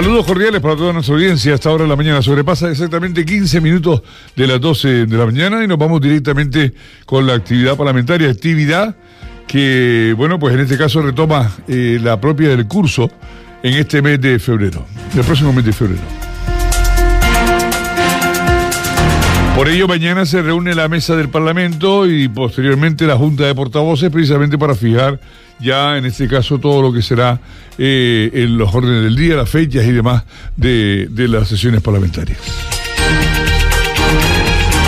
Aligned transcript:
Saludos 0.00 0.24
cordiales 0.24 0.62
para 0.62 0.76
toda 0.76 0.94
nuestra 0.94 1.14
audiencia. 1.14 1.52
Hasta 1.52 1.68
ahora 1.68 1.82
de 1.82 1.90
la 1.90 1.94
mañana 1.94 2.22
sobrepasa 2.22 2.70
exactamente 2.70 3.22
15 3.22 3.60
minutos 3.60 4.00
de 4.34 4.46
las 4.46 4.58
12 4.58 5.04
de 5.04 5.16
la 5.18 5.26
mañana 5.26 5.62
y 5.62 5.66
nos 5.66 5.76
vamos 5.76 6.00
directamente 6.00 6.72
con 7.04 7.26
la 7.26 7.34
actividad 7.34 7.76
parlamentaria. 7.76 8.30
Actividad 8.30 8.96
que, 9.46 10.14
bueno, 10.16 10.38
pues 10.38 10.54
en 10.54 10.60
este 10.60 10.78
caso 10.78 11.02
retoma 11.02 11.54
eh, 11.68 11.98
la 12.02 12.18
propia 12.18 12.48
del 12.48 12.66
curso 12.66 13.10
en 13.62 13.74
este 13.74 14.00
mes 14.00 14.18
de 14.22 14.38
febrero, 14.38 14.86
el 15.14 15.22
próximo 15.22 15.52
mes 15.52 15.66
de 15.66 15.72
febrero. 15.74 16.29
Por 19.60 19.68
ello, 19.68 19.86
mañana 19.86 20.24
se 20.24 20.40
reúne 20.40 20.74
la 20.74 20.88
mesa 20.88 21.16
del 21.16 21.28
Parlamento 21.28 22.10
y 22.10 22.28
posteriormente 22.28 23.06
la 23.06 23.18
Junta 23.18 23.44
de 23.44 23.54
Portavoces, 23.54 24.08
precisamente 24.08 24.56
para 24.56 24.74
fijar 24.74 25.20
ya 25.60 25.98
en 25.98 26.06
este 26.06 26.28
caso 26.28 26.58
todo 26.58 26.80
lo 26.80 26.94
que 26.94 27.02
será 27.02 27.38
eh, 27.76 28.30
en 28.32 28.56
los 28.56 28.74
órdenes 28.74 29.02
del 29.02 29.16
día, 29.16 29.36
las 29.36 29.50
fechas 29.50 29.84
y 29.84 29.92
demás 29.92 30.24
de, 30.56 31.10
las 31.28 31.46
sesiones 31.46 31.82
parlamentarias. 31.82 32.38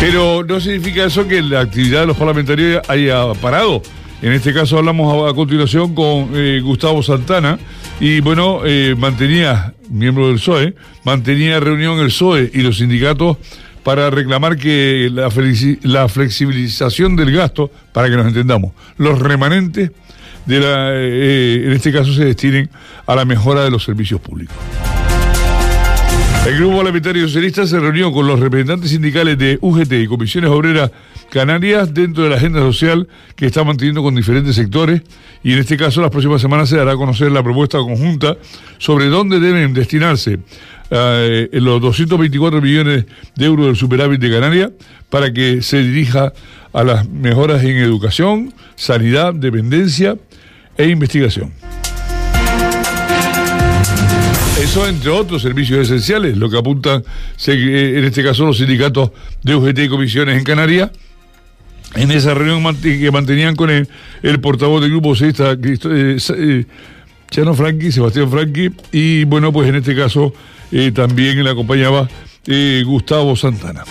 Pero 0.01 0.43
no 0.43 0.59
significa 0.59 1.05
eso 1.05 1.29
que 1.29 1.43
la 1.43 1.61
actividad 1.61 2.01
de 2.01 2.07
los 2.07 2.17
parlamentarios 2.17 2.81
haya 2.89 3.31
parado. 3.43 3.83
En 4.23 4.33
este 4.33 4.55
caso 4.55 4.79
hablamos 4.79 5.27
a, 5.27 5.33
a 5.33 5.35
continuación 5.35 5.95
con 5.95 6.31
eh, 6.33 6.63
Gustavo 6.65 7.03
Santana 7.03 7.59
y 8.01 8.21
bueno, 8.21 8.63
eh, 8.65 8.95
mantenía, 8.97 9.75
miembro 9.91 10.29
del 10.29 10.37
PSOE, 10.37 10.75
mantenía 11.05 11.61
reunión 11.61 11.99
el 11.99 12.07
PSOE 12.07 12.51
y 12.55 12.63
los 12.63 12.79
sindicatos 12.79 13.37
para 13.83 14.11
reclamar 14.11 14.57
que 14.57 15.11
la, 15.13 15.31
la 15.83 16.09
flexibilización 16.09 17.17
del 17.17 17.33
gasto, 17.33 17.71
para 17.93 18.09
que 18.09 18.17
nos 18.17 18.27
entendamos, 18.27 18.73
los 18.97 19.19
remanentes 19.19 19.91
de 20.47 20.61
la, 20.61 20.91
eh, 20.95 21.63
en 21.67 21.73
este 21.73 21.93
caso 21.93 22.13
se 22.13 22.25
destinen 22.25 22.71
a 23.07 23.15
la 23.15 23.25
mejora 23.25 23.65
de 23.65 23.71
los 23.71 23.85
servicios 23.85 24.21
públicos. 24.21 24.57
El 26.45 26.57
Grupo 26.57 26.79
Parlamentario 26.79 27.29
Socialista 27.29 27.65
se 27.69 27.79
reunió 27.79 28.11
con 28.11 28.27
los 28.27 28.41
representantes 28.41 28.91
sindicales 28.91 29.39
de 29.39 29.59
UGT 29.61 29.93
y 29.93 30.07
Comisiones 30.09 30.51
Obreras 30.51 30.91
Canarias 31.31 31.95
dentro 31.95 32.25
de 32.25 32.31
la 32.31 32.37
agenda 32.37 32.59
social 32.59 33.07
que 33.37 33.47
está 33.47 33.63
manteniendo 33.63 34.03
con 34.03 34.17
diferentes 34.17 34.57
sectores 34.57 35.03
y 35.45 35.53
en 35.53 35.61
este 35.61 35.77
caso 35.77 36.01
las 36.01 36.11
próximas 36.11 36.43
semanas 36.43 36.69
se 36.69 36.77
dará 36.77 36.93
a 36.93 36.97
conocer 36.97 37.31
la 37.31 37.45
propuesta 37.45 37.79
conjunta 37.79 38.37
sobre 38.79 39.07
dónde 39.07 39.39
deben 39.39 39.73
destinarse 39.73 40.41
eh, 40.91 41.49
los 41.53 41.81
224 41.81 42.61
millones 42.61 43.07
de 43.37 43.45
euros 43.47 43.67
del 43.67 43.77
superávit 43.77 44.21
de 44.21 44.31
Canarias 44.31 44.73
para 45.11 45.33
que 45.33 45.63
se 45.63 45.79
dirija 45.79 46.33
a 46.73 46.83
las 46.83 47.09
mejoras 47.09 47.63
en 47.63 47.77
educación, 47.77 48.53
sanidad, 48.75 49.33
dependencia 49.33 50.17
e 50.77 50.89
investigación. 50.89 51.53
Eso 54.63 54.87
entre 54.87 55.11
otros 55.11 55.43
servicios 55.43 55.81
esenciales, 55.81 56.37
lo 56.37 56.49
que 56.49 56.57
apuntan 56.59 57.03
eh, 57.47 57.95
en 57.99 58.05
este 58.05 58.23
caso 58.23 58.45
los 58.47 58.59
sindicatos 58.59 59.11
de 59.43 59.57
UGT 59.57 59.79
y 59.81 59.89
comisiones 59.89 60.39
en 60.39 60.45
Canarias. 60.45 60.91
En 61.95 62.11
esa 62.11 62.33
reunión 62.33 62.77
que 62.81 63.11
mantenían 63.11 63.55
con 63.57 63.69
el, 63.71 63.89
el 64.23 64.41
portavoz 64.41 64.81
del 64.81 64.91
grupo 64.91 65.15
Cristo- 65.61 65.95
eh, 65.95 66.17
eh, 66.37 66.65
Chano 67.31 67.55
Franqui, 67.55 67.91
Sebastián 67.93 68.31
Franqui, 68.31 68.71
y 68.93 69.25
bueno, 69.25 69.53
pues 69.53 69.69
en 69.69 69.75
este 69.77 69.95
caso 69.97 70.33
eh, 70.71 70.91
también 70.93 71.43
le 71.43 71.51
acompañaba 71.51 72.09
eh, 72.47 72.83
Gustavo 72.87 73.35
Santana. 73.37 73.85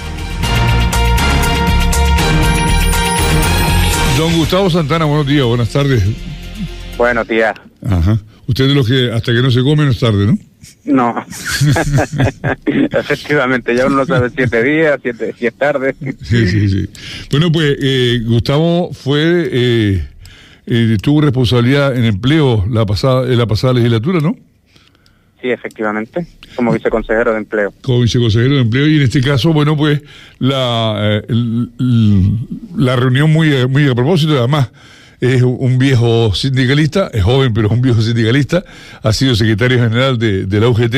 Don 4.17 4.33
Gustavo 4.37 4.69
Santana, 4.69 5.05
buenos 5.05 5.27
días, 5.27 5.45
buenas 5.45 5.69
tardes. 5.69 6.03
Buenos 6.97 7.27
días. 7.27 7.53
Ajá. 7.87 8.17
Usted 8.51 8.67
de 8.67 8.75
los 8.75 8.85
que 8.85 9.09
hasta 9.13 9.31
que 9.31 9.41
no 9.41 9.49
se 9.49 9.61
come 9.63 9.85
no 9.85 9.91
es 9.91 9.99
tarde, 9.99 10.25
¿no? 10.27 10.37
No. 10.83 11.25
Efectivamente, 12.65 13.73
ya 13.73 13.85
uno 13.85 13.95
no 13.95 14.05
sabe 14.05 14.29
siete 14.35 14.61
días, 14.61 14.99
siete, 15.01 15.33
si 15.39 15.45
es 15.47 15.53
tarde. 15.53 15.95
Sí, 16.21 16.47
sí, 16.49 16.67
sí. 16.67 16.89
Bueno, 17.31 17.49
pues 17.49 17.77
eh, 17.81 18.19
Gustavo 18.25 18.91
fue, 18.91 19.47
eh, 19.49 20.05
eh, 20.65 20.97
tuvo 21.01 21.21
responsabilidad 21.21 21.95
en 21.95 22.03
empleo 22.03 22.65
la 22.69 22.85
pasada, 22.85 23.25
en 23.31 23.37
la 23.37 23.47
pasada 23.47 23.71
legislatura, 23.73 24.19
¿no? 24.19 24.35
Sí, 25.41 25.49
efectivamente, 25.49 26.27
como 26.57 26.73
viceconsejero 26.73 27.31
de 27.31 27.37
empleo. 27.37 27.73
Como 27.81 28.01
viceconsejero 28.01 28.55
de 28.55 28.61
empleo 28.63 28.85
y 28.85 28.97
en 28.97 29.03
este 29.03 29.21
caso, 29.21 29.53
bueno, 29.53 29.77
pues 29.77 30.01
la, 30.39 30.97
eh, 30.99 31.21
el- 31.29 31.69
el- 31.79 32.37
la 32.75 32.97
reunión 32.97 33.31
muy, 33.31 33.47
eh, 33.53 33.65
muy 33.65 33.87
a 33.87 33.95
propósito, 33.95 34.37
además 34.37 34.69
es 35.21 35.41
un 35.43 35.77
viejo 35.77 36.33
sindicalista, 36.33 37.09
es 37.13 37.23
joven 37.23 37.53
pero 37.53 37.67
es 37.67 37.73
un 37.73 37.81
viejo 37.81 38.01
sindicalista, 38.01 38.63
ha 39.01 39.13
sido 39.13 39.35
secretario 39.35 39.77
general 39.77 40.17
de, 40.17 40.45
de 40.45 40.59
la 40.59 40.67
UGT 40.67 40.95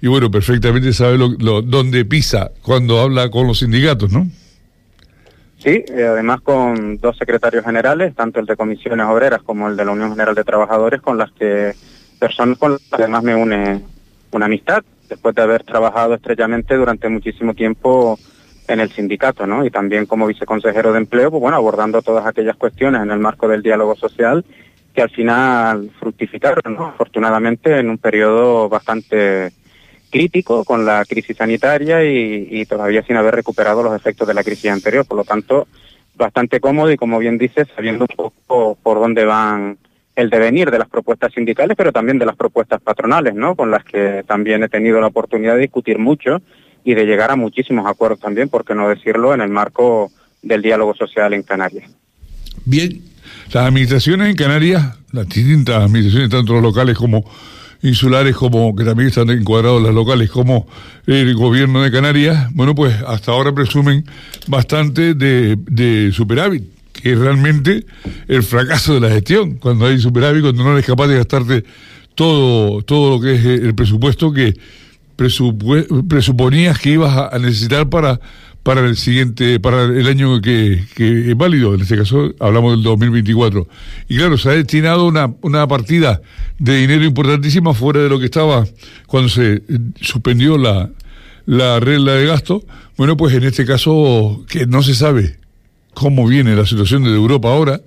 y 0.00 0.06
bueno, 0.08 0.30
perfectamente 0.30 0.92
sabe 0.92 1.18
lo, 1.18 1.28
lo- 1.38 1.62
dónde 1.62 2.04
pisa 2.04 2.52
cuando 2.62 3.00
habla 3.00 3.30
con 3.30 3.46
los 3.46 3.58
sindicatos, 3.58 4.12
¿no? 4.12 4.26
Sí, 5.58 5.84
eh, 5.88 6.06
además 6.08 6.42
con 6.42 6.98
dos 6.98 7.16
secretarios 7.18 7.64
generales, 7.64 8.14
tanto 8.14 8.38
el 8.38 8.46
de 8.46 8.56
comisiones 8.56 9.06
obreras 9.06 9.42
como 9.42 9.68
el 9.68 9.76
de 9.76 9.84
la 9.84 9.90
Unión 9.92 10.10
General 10.10 10.34
de 10.34 10.44
Trabajadores, 10.44 11.00
con 11.00 11.18
las 11.18 11.32
que 11.32 11.72
personas 12.20 12.58
con 12.58 12.72
las 12.72 12.80
que 12.82 12.94
además 13.02 13.22
me 13.24 13.34
une 13.34 13.80
una 14.30 14.46
amistad, 14.46 14.84
después 15.08 15.34
de 15.34 15.42
haber 15.42 15.64
trabajado 15.64 16.14
estrechamente 16.14 16.74
durante 16.76 17.08
muchísimo 17.08 17.54
tiempo 17.54 18.18
en 18.68 18.80
el 18.80 18.90
sindicato, 18.90 19.46
¿no? 19.46 19.64
Y 19.64 19.70
también 19.70 20.06
como 20.06 20.26
viceconsejero 20.26 20.92
de 20.92 20.98
empleo, 20.98 21.30
pues 21.30 21.40
bueno, 21.40 21.56
abordando 21.56 22.02
todas 22.02 22.26
aquellas 22.26 22.56
cuestiones 22.56 23.02
en 23.02 23.10
el 23.10 23.18
marco 23.18 23.48
del 23.48 23.62
diálogo 23.62 23.94
social 23.96 24.44
que 24.94 25.02
al 25.02 25.10
final 25.10 25.90
fructificaron, 26.00 26.74
¿no? 26.74 26.86
Afortunadamente 26.86 27.78
en 27.78 27.90
un 27.90 27.98
periodo 27.98 28.68
bastante 28.68 29.52
crítico 30.10 30.64
con 30.64 30.86
la 30.86 31.04
crisis 31.04 31.36
sanitaria 31.36 32.02
y, 32.02 32.64
todavía 32.64 33.02
sin 33.02 33.16
haber 33.16 33.34
recuperado 33.34 33.82
los 33.82 33.94
efectos 33.94 34.26
de 34.26 34.34
la 34.34 34.42
crisis 34.42 34.70
anterior. 34.70 35.04
Por 35.06 35.18
lo 35.18 35.24
tanto, 35.24 35.68
bastante 36.14 36.60
cómodo 36.60 36.90
y, 36.90 36.96
como 36.96 37.18
bien 37.18 37.36
dices, 37.36 37.68
sabiendo 37.76 38.06
un 38.08 38.16
poco 38.16 38.78
por 38.82 38.98
dónde 38.98 39.26
van 39.26 39.76
el 40.14 40.30
devenir 40.30 40.70
de 40.70 40.78
las 40.78 40.88
propuestas 40.88 41.34
sindicales, 41.34 41.76
pero 41.76 41.92
también 41.92 42.18
de 42.18 42.24
las 42.24 42.36
propuestas 42.36 42.80
patronales, 42.80 43.34
¿no? 43.34 43.54
Con 43.54 43.70
las 43.70 43.84
que 43.84 44.24
también 44.26 44.62
he 44.62 44.68
tenido 44.70 44.98
la 44.98 45.08
oportunidad 45.08 45.56
de 45.56 45.60
discutir 45.60 45.98
mucho 45.98 46.40
y 46.86 46.94
de 46.94 47.04
llegar 47.04 47.32
a 47.32 47.36
muchísimos 47.36 47.84
acuerdos 47.84 48.20
también, 48.20 48.48
por 48.48 48.64
qué 48.64 48.72
no 48.72 48.88
decirlo, 48.88 49.34
en 49.34 49.40
el 49.40 49.48
marco 49.48 50.12
del 50.40 50.62
diálogo 50.62 50.94
social 50.94 51.34
en 51.34 51.42
Canarias. 51.42 51.90
Bien, 52.64 53.02
las 53.52 53.66
administraciones 53.66 54.30
en 54.30 54.36
Canarias, 54.36 54.96
las 55.10 55.28
distintas 55.28 55.82
administraciones, 55.82 56.30
tanto 56.30 56.52
los 56.52 56.62
locales 56.62 56.96
como 56.96 57.28
insulares, 57.82 58.36
como 58.36 58.76
que 58.76 58.84
también 58.84 59.08
están 59.08 59.30
encuadrados 59.30 59.82
las 59.82 59.92
locales, 59.92 60.30
como 60.30 60.68
el 61.08 61.34
gobierno 61.34 61.82
de 61.82 61.90
Canarias, 61.90 62.46
bueno, 62.54 62.76
pues 62.76 62.94
hasta 63.04 63.32
ahora 63.32 63.52
presumen 63.52 64.04
bastante 64.46 65.14
de, 65.14 65.56
de 65.56 66.12
superávit, 66.12 66.62
que 66.92 67.12
es 67.12 67.18
realmente 67.18 67.84
el 68.28 68.44
fracaso 68.44 68.94
de 68.94 69.00
la 69.00 69.10
gestión, 69.10 69.56
cuando 69.56 69.86
hay 69.86 69.98
superávit, 69.98 70.42
cuando 70.42 70.62
no 70.62 70.72
eres 70.74 70.86
capaz 70.86 71.08
de 71.08 71.16
gastarte 71.16 71.64
todo, 72.14 72.82
todo 72.82 73.16
lo 73.16 73.20
que 73.20 73.34
es 73.34 73.44
el 73.44 73.74
presupuesto 73.74 74.32
que 74.32 74.54
presuponías 75.16 76.78
que 76.78 76.90
ibas 76.90 77.16
a- 77.16 77.38
necesitar 77.38 77.88
para 77.88 78.20
para 78.62 78.80
el 78.80 78.96
siguiente, 78.96 79.60
para 79.60 79.84
el 79.84 80.08
año 80.08 80.40
que, 80.40 80.84
que 80.96 81.30
es 81.30 81.36
válido, 81.36 81.72
en 81.76 81.82
este 81.82 81.96
caso 81.96 82.34
hablamos 82.40 82.72
del 82.72 82.82
2024. 82.82 83.68
Y 84.08 84.16
claro, 84.16 84.36
se 84.38 84.48
ha 84.48 84.52
destinado 84.54 85.06
una, 85.06 85.32
una 85.42 85.68
partida 85.68 86.20
de 86.58 86.78
dinero 86.78 87.04
importantísima 87.04 87.74
fuera 87.74 88.00
de 88.00 88.08
lo 88.08 88.18
que 88.18 88.24
estaba 88.24 88.66
cuando 89.06 89.28
se 89.28 89.52
eh, 89.54 89.62
suspendió 90.00 90.58
la, 90.58 90.90
la 91.44 91.78
regla 91.78 92.14
de 92.14 92.26
gasto. 92.26 92.64
Bueno, 92.96 93.16
pues 93.16 93.34
en 93.36 93.44
este 93.44 93.64
caso 93.64 94.44
que 94.48 94.66
no 94.66 94.82
se 94.82 94.96
sabe 94.96 95.36
cómo 95.94 96.26
viene 96.26 96.56
la 96.56 96.66
situación 96.66 97.04
de 97.04 97.14
Europa 97.14 97.48
ahora, 97.52 97.80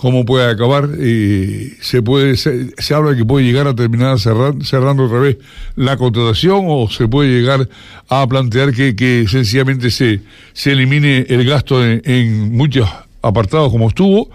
cómo 0.00 0.24
puede 0.24 0.50
acabar, 0.50 0.88
eh, 0.98 1.76
se 1.82 2.00
puede 2.00 2.38
se, 2.38 2.70
se 2.78 2.94
habla 2.94 3.14
que 3.14 3.26
puede 3.26 3.44
llegar 3.44 3.66
a 3.66 3.74
terminar 3.74 4.18
cerrar- 4.18 4.64
cerrando 4.64 5.04
otra 5.04 5.18
vez 5.18 5.36
la 5.76 5.98
contratación 5.98 6.64
o 6.68 6.88
se 6.88 7.06
puede 7.06 7.28
llegar 7.28 7.68
a 8.08 8.26
plantear 8.26 8.72
que, 8.72 8.96
que 8.96 9.26
sencillamente 9.28 9.90
se, 9.90 10.20
se 10.54 10.72
elimine 10.72 11.26
el 11.28 11.44
gasto 11.44 11.84
en, 11.84 12.50
muchos 12.50 12.88
apartados 13.20 13.70
como 13.70 13.88
estuvo. 13.88 14.30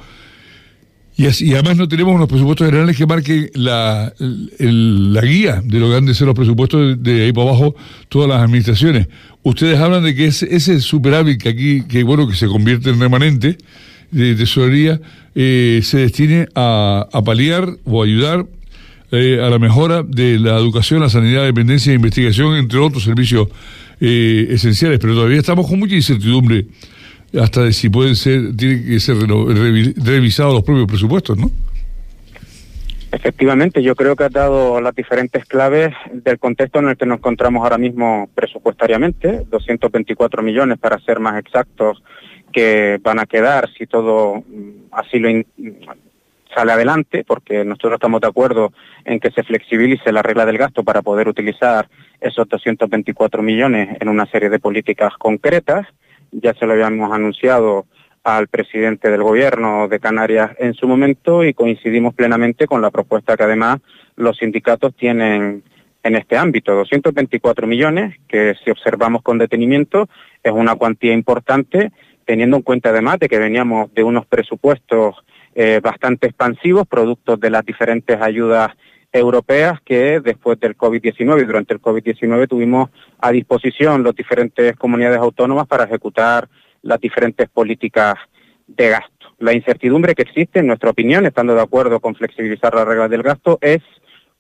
Y, 1.18 1.26
así, 1.26 1.52
además 1.54 1.78
no 1.78 1.88
tenemos 1.88 2.14
unos 2.14 2.28
presupuestos 2.28 2.68
generales 2.68 2.96
que 2.96 3.08
marquen 3.08 3.50
la, 3.56 4.14
la 4.20 5.22
guía 5.22 5.62
de 5.64 5.80
lo 5.80 5.90
que 5.90 5.96
han 5.96 6.06
de 6.06 6.14
ser 6.14 6.28
los 6.28 6.36
presupuestos 6.36 7.02
de, 7.02 7.14
de 7.14 7.24
ahí 7.24 7.34
para 7.34 7.50
abajo 7.50 7.76
todas 8.10 8.30
las 8.30 8.42
administraciones. 8.42 9.08
Ustedes 9.42 9.80
hablan 9.80 10.04
de 10.04 10.14
que 10.14 10.28
ese, 10.28 10.54
ese 10.54 10.80
superávit 10.80 11.42
que 11.42 11.50
aquí, 11.50 11.84
que 11.88 12.04
bueno, 12.04 12.28
que 12.28 12.36
se 12.36 12.46
convierte 12.48 12.92
en 12.92 13.00
remanente 13.00 13.58
de 14.16 14.36
tesorería, 14.36 15.00
eh, 15.36 15.82
se 15.84 15.98
destine 15.98 16.48
a, 16.56 17.08
a 17.12 17.22
paliar 17.22 17.68
o 17.84 18.02
ayudar 18.02 18.46
eh, 19.12 19.40
a 19.42 19.50
la 19.50 19.60
mejora 19.60 20.04
de 20.04 20.40
la 20.40 20.58
educación, 20.58 21.02
la 21.02 21.10
sanidad, 21.10 21.44
dependencia 21.44 21.92
e 21.92 21.96
investigación, 21.96 22.56
entre 22.56 22.80
otros 22.80 23.04
servicios 23.04 23.50
eh, 24.00 24.48
esenciales. 24.50 25.00
Pero 25.00 25.14
todavía 25.14 25.38
estamos 25.38 25.68
con 25.68 25.80
mucha 25.80 25.96
incertidumbre 25.96 26.66
hasta 27.40 27.64
de 27.64 27.74
si 27.74 27.90
pueden 27.90 28.16
ser, 28.16 28.56
tienen 28.56 28.86
que 28.86 29.00
ser 29.00 29.18
revisados 29.18 30.54
los 30.54 30.64
propios 30.64 30.88
presupuestos, 30.88 31.38
¿no? 31.38 31.52
Efectivamente, 33.12 33.84
yo 33.84 33.96
creo 33.96 34.16
que 34.16 34.26
ha 34.26 34.30
dado 34.30 34.82
las 34.82 34.96
diferentes 34.96 35.46
claves 35.46 35.94
del 36.12 36.40
contexto 36.40 36.80
en 36.80 36.90
el 36.90 36.98
que 36.98 37.06
nos 37.06 37.20
encontramos 37.20 37.64
ahora 37.64 37.78
mismo 37.78 38.30
presupuestariamente, 38.36 39.46
224 39.50 40.44
millones 40.44 40.78
para 40.80 41.00
ser 41.00 41.20
más 41.20 41.40
exactos 41.40 42.02
que 42.56 43.02
van 43.04 43.20
a 43.20 43.26
quedar 43.26 43.70
si 43.78 43.86
todo 43.86 44.36
mm, 44.48 44.88
así 44.94 45.20
lo 45.20 45.30
sale 46.56 46.72
adelante, 46.72 47.26
porque 47.28 47.66
nosotros 47.66 47.96
estamos 47.96 48.22
de 48.22 48.30
acuerdo 48.30 48.72
en 49.04 49.20
que 49.20 49.30
se 49.32 49.44
flexibilice 49.44 50.14
la 50.14 50.22
regla 50.22 50.46
del 50.46 50.58
gasto 50.58 50.86
para 50.86 51.02
poder 51.02 51.28
utilizar 51.28 51.90
esos 52.22 52.48
224 52.48 53.44
millones 53.44 53.98
en 54.00 54.08
una 54.08 54.26
serie 54.28 54.50
de 54.50 54.60
políticas 54.60 55.12
concretas. 55.18 55.86
Ya 56.32 56.54
se 56.54 56.66
lo 56.66 56.72
habíamos 56.72 57.12
anunciado 57.12 57.88
al 58.24 58.48
presidente 58.48 59.12
del 59.12 59.22
gobierno 59.22 59.90
de 59.90 60.00
Canarias 60.00 60.52
en 60.58 60.76
su 60.76 60.88
momento 60.88 61.44
y 61.44 61.54
coincidimos 61.54 62.14
plenamente 62.14 62.68
con 62.68 62.82
la 62.82 62.90
propuesta 62.90 63.36
que 63.36 63.44
además 63.44 63.80
los 64.16 64.38
sindicatos 64.38 64.96
tienen 64.96 65.62
en 66.04 66.16
este 66.16 66.38
ámbito. 66.38 66.74
224 66.74 67.68
millones, 67.68 68.16
que 68.30 68.56
si 68.64 68.72
observamos 68.72 69.24
con 69.24 69.40
detenimiento 69.40 70.08
es 70.42 70.54
una 70.54 70.76
cuantía 70.76 71.12
importante, 71.12 71.92
teniendo 72.26 72.58
en 72.58 72.64
cuenta 72.64 72.90
además 72.90 73.20
de 73.20 73.30
que 73.30 73.40
veníamos 73.40 73.94
de 73.94 74.04
unos 74.04 74.26
presupuestos 74.26 75.16
eh, 75.54 75.80
bastante 75.82 76.28
expansivos, 76.28 76.88
productos 76.88 77.40
de 77.40 77.50
las 77.50 77.66
diferentes 77.66 78.20
ayudas 78.22 78.72
europeas 79.12 79.80
que 79.86 80.20
después 80.20 80.60
del 80.60 80.76
COVID-19 80.76 81.42
y 81.42 81.46
durante 81.46 81.74
el 81.74 81.82
COVID-19 81.82 82.50
tuvimos 82.50 82.90
a 83.20 83.32
disposición 83.32 84.04
las 84.04 84.16
diferentes 84.16 84.76
comunidades 84.76 85.20
autónomas 85.20 85.68
para 85.68 85.86
ejecutar 85.86 86.50
las 86.82 87.00
diferentes 87.00 87.48
políticas 87.48 88.16
de 88.68 88.90
gasto. 88.90 89.34
La 89.40 89.54
incertidumbre 89.54 90.16
que 90.16 90.24
existe, 90.24 90.60
en 90.60 90.68
nuestra 90.68 90.90
opinión, 90.90 91.26
estando 91.26 91.56
de 91.56 91.62
acuerdo 91.62 92.00
con 92.00 92.16
flexibilizar 92.16 92.74
las 92.74 92.86
reglas 92.86 93.10
del 93.10 93.24
gasto, 93.24 93.58
es 93.62 93.82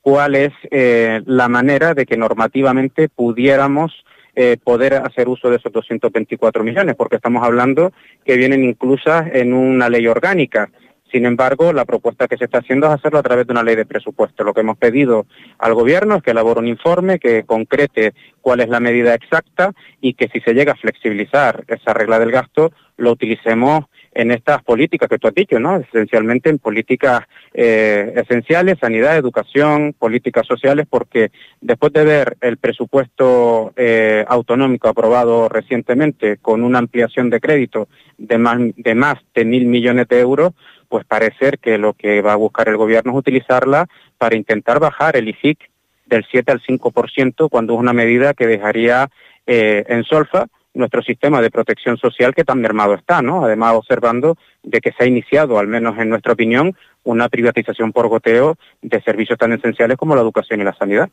cuál 0.01 0.35
es 0.35 0.51
eh, 0.71 1.21
la 1.25 1.47
manera 1.47 1.93
de 1.93 2.05
que 2.05 2.17
normativamente 2.17 3.09
pudiéramos 3.09 3.91
eh, 4.35 4.57
poder 4.63 4.95
hacer 4.95 5.27
uso 5.29 5.49
de 5.49 5.57
esos 5.57 5.71
224 5.71 6.63
millones, 6.63 6.95
porque 6.95 7.15
estamos 7.15 7.43
hablando 7.43 7.93
que 8.25 8.35
vienen 8.35 8.63
inclusas 8.63 9.27
en 9.33 9.53
una 9.53 9.89
ley 9.89 10.07
orgánica. 10.07 10.69
Sin 11.11 11.25
embargo, 11.25 11.71
la 11.71 11.85
propuesta 11.85 12.27
que 12.27 12.37
se 12.37 12.45
está 12.45 12.59
haciendo 12.59 12.87
es 12.87 12.93
hacerlo 12.93 13.19
a 13.19 13.23
través 13.23 13.47
de 13.47 13.53
una 13.53 13.63
ley 13.63 13.75
de 13.75 13.85
presupuesto. 13.85 14.43
Lo 14.43 14.53
que 14.53 14.61
hemos 14.61 14.77
pedido 14.77 15.25
al 15.59 15.73
Gobierno 15.73 16.15
es 16.15 16.23
que 16.23 16.31
elabore 16.31 16.59
un 16.59 16.67
informe 16.67 17.19
que 17.19 17.43
concrete 17.43 18.13
cuál 18.41 18.59
es 18.59 18.69
la 18.69 18.79
medida 18.79 19.13
exacta 19.13 19.71
y 20.01 20.13
que 20.13 20.27
si 20.27 20.39
se 20.41 20.53
llega 20.53 20.73
a 20.73 20.77
flexibilizar 20.77 21.63
esa 21.67 21.93
regla 21.93 22.19
del 22.19 22.31
gasto, 22.31 22.71
lo 22.97 23.11
utilicemos 23.11 23.85
en 24.15 24.31
estas 24.31 24.63
políticas 24.63 25.09
que 25.09 25.19
tú 25.19 25.27
has 25.27 25.35
dicho, 25.35 25.59
¿no? 25.59 25.75
Esencialmente 25.75 26.49
en 26.49 26.57
políticas 26.57 27.21
eh, 27.53 28.13
esenciales, 28.15 28.79
sanidad, 28.79 29.17
educación, 29.17 29.93
políticas 29.93 30.47
sociales, 30.47 30.87
porque 30.89 31.31
después 31.59 31.91
de 31.91 32.05
ver 32.05 32.37
el 32.39 32.57
presupuesto 32.57 33.73
eh, 33.75 34.23
autonómico 34.27 34.87
aprobado 34.87 35.49
recientemente 35.49 36.37
con 36.37 36.63
una 36.63 36.79
ampliación 36.79 37.29
de 37.29 37.41
crédito 37.41 37.89
de 38.17 38.37
más 38.37 38.57
de 38.77 38.95
más 38.95 39.15
de 39.33 39.43
mil 39.43 39.65
millones 39.65 40.07
de 40.07 40.19
euros, 40.21 40.53
pues 40.87 41.05
parecer 41.05 41.59
que 41.59 41.77
lo 41.77 41.93
que 41.93 42.21
va 42.21 42.33
a 42.33 42.37
buscar 42.37 42.69
el 42.69 42.77
gobierno 42.77 43.11
es 43.11 43.17
utilizarla 43.17 43.87
para 44.17 44.35
intentar 44.35 44.79
bajar 44.79 45.15
el 45.17 45.27
IFIC 45.29 45.59
del 46.05 46.25
7 46.29 46.51
al 46.51 46.61
5%, 46.61 47.49
cuando 47.49 47.73
es 47.73 47.79
una 47.79 47.93
medida 47.93 48.33
que 48.33 48.47
dejaría 48.47 49.09
eh, 49.47 49.83
en 49.87 50.03
solfa 50.03 50.47
nuestro 50.75 51.01
sistema 51.01 51.41
de 51.41 51.49
protección 51.49 51.97
social 51.97 52.35
que 52.35 52.43
tan 52.43 52.59
mermado 52.59 52.93
está, 52.93 53.21
¿no? 53.21 53.45
Además, 53.45 53.73
observando 53.75 54.37
de 54.63 54.81
que 54.81 54.91
se 54.91 55.03
ha 55.03 55.07
iniciado, 55.07 55.57
al 55.57 55.67
menos 55.67 55.97
en 55.97 56.09
nuestra 56.09 56.33
opinión, 56.33 56.75
una 57.03 57.29
privatización 57.29 57.93
por 57.93 58.07
goteo 58.07 58.57
de 58.81 59.01
servicios 59.01 59.39
tan 59.39 59.53
esenciales 59.53 59.97
como 59.97 60.15
la 60.15 60.21
educación 60.21 60.61
y 60.61 60.63
la 60.63 60.75
sanidad. 60.75 61.09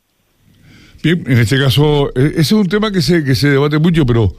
Bien, 1.01 1.23
en 1.27 1.37
este 1.37 1.57
caso, 1.57 2.11
e-, 2.15 2.27
ese 2.27 2.41
es 2.41 2.51
un 2.51 2.67
tema 2.67 2.91
que 2.91 3.01
se, 3.01 3.23
que 3.23 3.35
se 3.35 3.49
debate 3.49 3.79
mucho, 3.79 4.05
pero, 4.05 4.29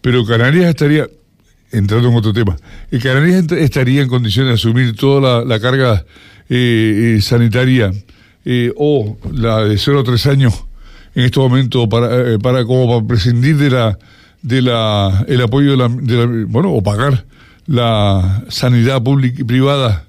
pero 0.00 0.24
Canarias 0.24 0.66
estaría, 0.66 1.06
entrando 1.74 2.08
en 2.08 2.14
otro 2.14 2.32
tema, 2.32 2.56
Canarias 3.02 3.50
estaría 3.52 4.02
en 4.02 4.08
condiciones 4.08 4.50
de 4.50 4.54
asumir 4.54 4.96
toda 4.96 5.44
la, 5.44 5.60
carga 5.60 6.04
eh, 6.48 7.16
eh, 7.16 7.20
sanitaria 7.20 7.92
eh, 8.44 8.72
o 8.76 9.16
la 9.32 9.64
de 9.64 9.76
0 9.76 10.00
a 10.00 10.04
3 10.04 10.26
años 10.26 10.66
en 11.14 11.24
estos 11.24 11.42
momentos 11.42 11.86
para, 11.88 12.38
para 12.38 12.64
como 12.64 12.88
para 12.88 13.06
prescindir 13.06 13.56
de 13.56 13.70
la 13.70 13.98
de 14.42 14.62
la 14.62 15.24
el 15.26 15.40
apoyo 15.40 15.76
de 15.76 15.76
la, 15.76 16.44
bueno 16.46 16.72
o 16.72 16.82
pagar 16.82 17.24
la 17.66 18.44
sanidad 18.48 19.02
pública 19.02 19.40
y 19.40 19.44
privada 19.44 20.04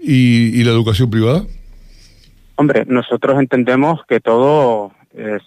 y, 0.00 0.62
la 0.62 0.70
educación 0.70 1.10
privada. 1.10 1.44
Hombre 2.54 2.84
nosotros 2.86 3.38
entendemos 3.38 4.00
que 4.08 4.20
todo 4.20 4.92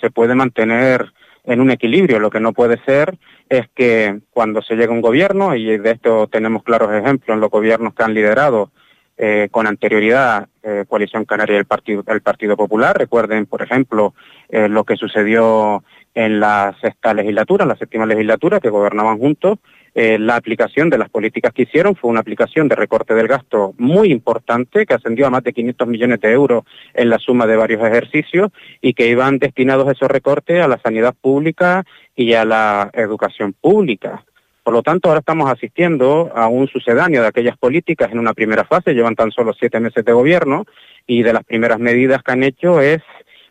se 0.01 0.09
puede 0.09 0.35
mantener 0.35 1.13
en 1.45 1.61
un 1.61 1.71
equilibrio. 1.71 2.19
Lo 2.19 2.29
que 2.29 2.39
no 2.39 2.53
puede 2.53 2.83
ser 2.83 3.17
es 3.51 3.67
que 3.75 4.21
cuando 4.29 4.61
se 4.61 4.75
llega 4.75 4.93
un 4.93 5.01
gobierno, 5.01 5.53
y 5.57 5.77
de 5.77 5.91
esto 5.91 6.27
tenemos 6.27 6.63
claros 6.63 6.89
ejemplos 6.93 7.35
en 7.35 7.41
los 7.41 7.49
gobiernos 7.51 7.93
que 7.93 8.01
han 8.01 8.13
liderado 8.13 8.71
eh, 9.17 9.49
con 9.51 9.67
anterioridad 9.67 10.47
eh, 10.63 10.85
Coalición 10.87 11.25
Canaria 11.25 11.55
y 11.55 11.59
el 11.59 11.65
Partido, 11.65 12.01
el 12.07 12.21
Partido 12.21 12.55
Popular. 12.55 12.97
Recuerden, 12.97 13.45
por 13.45 13.61
ejemplo, 13.61 14.13
eh, 14.47 14.69
lo 14.69 14.85
que 14.85 14.95
sucedió 14.95 15.83
en 16.13 16.39
la 16.39 16.73
sexta 16.79 17.13
legislatura, 17.13 17.63
en 17.63 17.69
la 17.69 17.75
séptima 17.75 18.05
legislatura, 18.05 18.61
que 18.61 18.69
gobernaban 18.69 19.17
juntos, 19.17 19.59
eh, 19.93 20.17
la 20.17 20.37
aplicación 20.37 20.89
de 20.89 20.97
las 20.97 21.09
políticas 21.09 21.51
que 21.53 21.63
hicieron 21.63 21.95
fue 21.95 22.09
una 22.09 22.21
aplicación 22.21 22.69
de 22.69 22.75
recorte 22.75 23.13
del 23.13 23.27
gasto 23.27 23.73
muy 23.77 24.11
importante 24.11 24.85
que 24.85 24.93
ascendió 24.93 25.27
a 25.27 25.29
más 25.29 25.43
de 25.43 25.51
500 25.51 25.87
millones 25.87 26.21
de 26.21 26.31
euros 26.31 26.63
en 26.93 27.09
la 27.09 27.19
suma 27.19 27.45
de 27.45 27.57
varios 27.57 27.81
ejercicios 27.83 28.51
y 28.81 28.93
que 28.93 29.07
iban 29.07 29.37
destinados 29.37 29.91
esos 29.91 30.09
recortes 30.09 30.63
a 30.63 30.67
la 30.69 30.79
sanidad 30.79 31.13
pública 31.19 31.83
y 32.15 32.33
a 32.33 32.45
la 32.45 32.89
educación 32.93 33.53
pública. 33.53 34.23
Por 34.63 34.73
lo 34.73 34.83
tanto, 34.83 35.09
ahora 35.09 35.19
estamos 35.19 35.51
asistiendo 35.51 36.31
a 36.35 36.47
un 36.47 36.67
sucedáneo 36.67 37.21
de 37.21 37.27
aquellas 37.27 37.57
políticas 37.57 38.11
en 38.11 38.19
una 38.19 38.33
primera 38.33 38.63
fase, 38.63 38.93
llevan 38.93 39.15
tan 39.15 39.31
solo 39.31 39.53
siete 39.53 39.79
meses 39.79 40.05
de 40.05 40.13
gobierno 40.13 40.65
y 41.07 41.23
de 41.23 41.33
las 41.33 41.43
primeras 41.43 41.79
medidas 41.79 42.21
que 42.23 42.31
han 42.31 42.43
hecho 42.43 42.79
es 42.79 43.01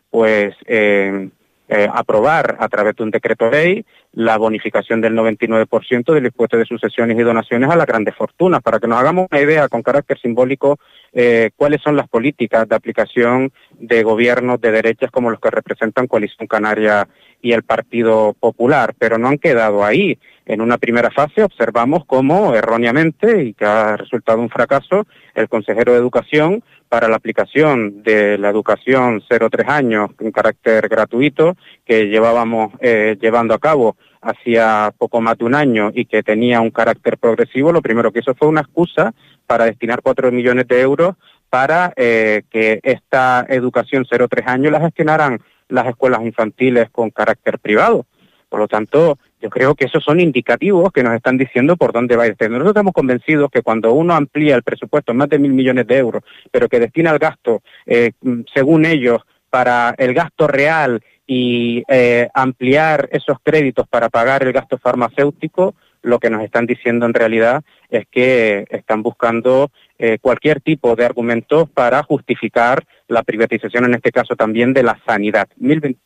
pues 0.09 0.55
eh, 0.65 1.29
eh, 1.69 1.87
aprobar 1.93 2.57
a 2.59 2.67
través 2.67 2.95
de 2.95 3.03
un 3.03 3.11
decreto 3.11 3.49
ley 3.49 3.85
la 4.13 4.37
bonificación 4.37 4.99
del 4.99 5.13
99% 5.13 6.13
del 6.13 6.25
impuesto 6.25 6.57
de 6.57 6.65
sucesiones 6.65 7.17
y 7.17 7.21
donaciones 7.21 7.69
a 7.69 7.75
las 7.75 7.87
grandes 7.87 8.15
fortunas, 8.15 8.61
para 8.61 8.79
que 8.79 8.87
nos 8.87 8.99
hagamos 8.99 9.27
una 9.31 9.41
idea 9.41 9.69
con 9.69 9.81
carácter 9.81 10.19
simbólico 10.19 10.79
eh, 11.13 11.51
cuáles 11.55 11.81
son 11.81 11.95
las 11.95 12.07
políticas 12.09 12.67
de 12.67 12.75
aplicación 12.75 13.51
de 13.79 14.03
gobiernos 14.03 14.59
de 14.59 14.71
derechas 14.71 15.11
como 15.11 15.29
los 15.29 15.39
que 15.39 15.49
representan 15.49 16.07
Coalición 16.07 16.47
Canaria 16.47 17.07
y 17.41 17.53
el 17.53 17.63
Partido 17.63 18.35
Popular, 18.39 18.93
pero 18.97 19.17
no 19.17 19.29
han 19.29 19.37
quedado 19.37 19.83
ahí. 19.83 20.19
En 20.45 20.59
una 20.59 20.77
primera 20.77 21.09
fase 21.11 21.43
observamos 21.43 22.05
cómo 22.05 22.53
erróneamente, 22.53 23.43
y 23.43 23.53
que 23.53 23.65
ha 23.65 23.95
resultado 23.95 24.39
un 24.39 24.49
fracaso, 24.49 25.05
el 25.35 25.47
consejero 25.47 25.93
de 25.93 25.99
Educación 25.99 26.63
para 26.91 27.07
la 27.07 27.15
aplicación 27.15 28.03
de 28.03 28.37
la 28.37 28.49
educación 28.49 29.21
0-3 29.21 29.69
años 29.69 30.09
en 30.19 30.33
carácter 30.33 30.89
gratuito 30.89 31.55
que 31.85 32.09
llevábamos 32.09 32.73
eh, 32.81 33.17
llevando 33.21 33.53
a 33.53 33.59
cabo 33.59 33.95
hacía 34.21 34.93
poco 34.97 35.19
más 35.19 35.37
de 35.37 35.45
un 35.45 35.55
año 35.55 35.91
y 35.93 36.05
que 36.05 36.23
tenía 36.23 36.61
un 36.61 36.69
carácter 36.69 37.17
progresivo, 37.17 37.71
lo 37.71 37.81
primero 37.81 38.11
que 38.11 38.19
hizo 38.19 38.35
fue 38.35 38.47
una 38.47 38.61
excusa 38.61 39.13
para 39.47 39.65
destinar 39.65 40.01
4 40.01 40.31
millones 40.31 40.67
de 40.67 40.81
euros 40.81 41.15
para 41.49 41.91
eh, 41.95 42.43
que 42.49 42.79
esta 42.83 43.45
educación 43.49 44.05
0-3 44.05 44.47
años 44.47 44.71
la 44.71 44.79
gestionaran 44.79 45.41
las 45.67 45.87
escuelas 45.87 46.21
infantiles 46.21 46.89
con 46.91 47.09
carácter 47.09 47.59
privado. 47.59 48.05
Por 48.47 48.59
lo 48.59 48.67
tanto, 48.67 49.17
yo 49.41 49.49
creo 49.49 49.75
que 49.75 49.85
esos 49.85 50.03
son 50.03 50.19
indicativos 50.19 50.91
que 50.91 51.03
nos 51.03 51.15
están 51.15 51.37
diciendo 51.37 51.77
por 51.77 51.93
dónde 51.93 52.15
va 52.15 52.23
a 52.23 52.27
ir. 52.27 52.35
Nosotros 52.39 52.67
estamos 52.67 52.93
convencidos 52.93 53.49
que 53.49 53.61
cuando 53.61 53.93
uno 53.93 54.13
amplía 54.13 54.55
el 54.55 54.63
presupuesto 54.63 55.13
más 55.13 55.29
de 55.29 55.39
mil 55.39 55.53
millones 55.53 55.87
de 55.87 55.97
euros, 55.97 56.23
pero 56.51 56.67
que 56.67 56.79
destina 56.79 57.11
el 57.11 57.19
gasto, 57.19 57.61
eh, 57.85 58.11
según 58.53 58.85
ellos, 58.85 59.21
para 59.49 59.93
el 59.97 60.13
gasto 60.13 60.47
real 60.47 61.01
y 61.33 61.85
eh, 61.87 62.27
ampliar 62.33 63.07
esos 63.13 63.37
créditos 63.41 63.87
para 63.87 64.09
pagar 64.09 64.43
el 64.43 64.51
gasto 64.51 64.77
farmacéutico, 64.77 65.75
lo 66.01 66.19
que 66.19 66.29
nos 66.29 66.43
están 66.43 66.65
diciendo 66.65 67.05
en 67.05 67.13
realidad 67.13 67.63
es 67.89 68.05
que 68.11 68.65
están 68.69 69.01
buscando 69.01 69.71
eh, 69.97 70.17
cualquier 70.19 70.59
tipo 70.59 70.93
de 70.97 71.05
argumentos 71.05 71.69
para 71.69 72.03
justificar 72.03 72.83
la 73.07 73.23
privatización, 73.23 73.85
en 73.85 73.93
este 73.93 74.11
caso 74.11 74.35
también 74.35 74.73
de 74.73 74.83
la 74.83 74.99
sanidad. 75.07 75.47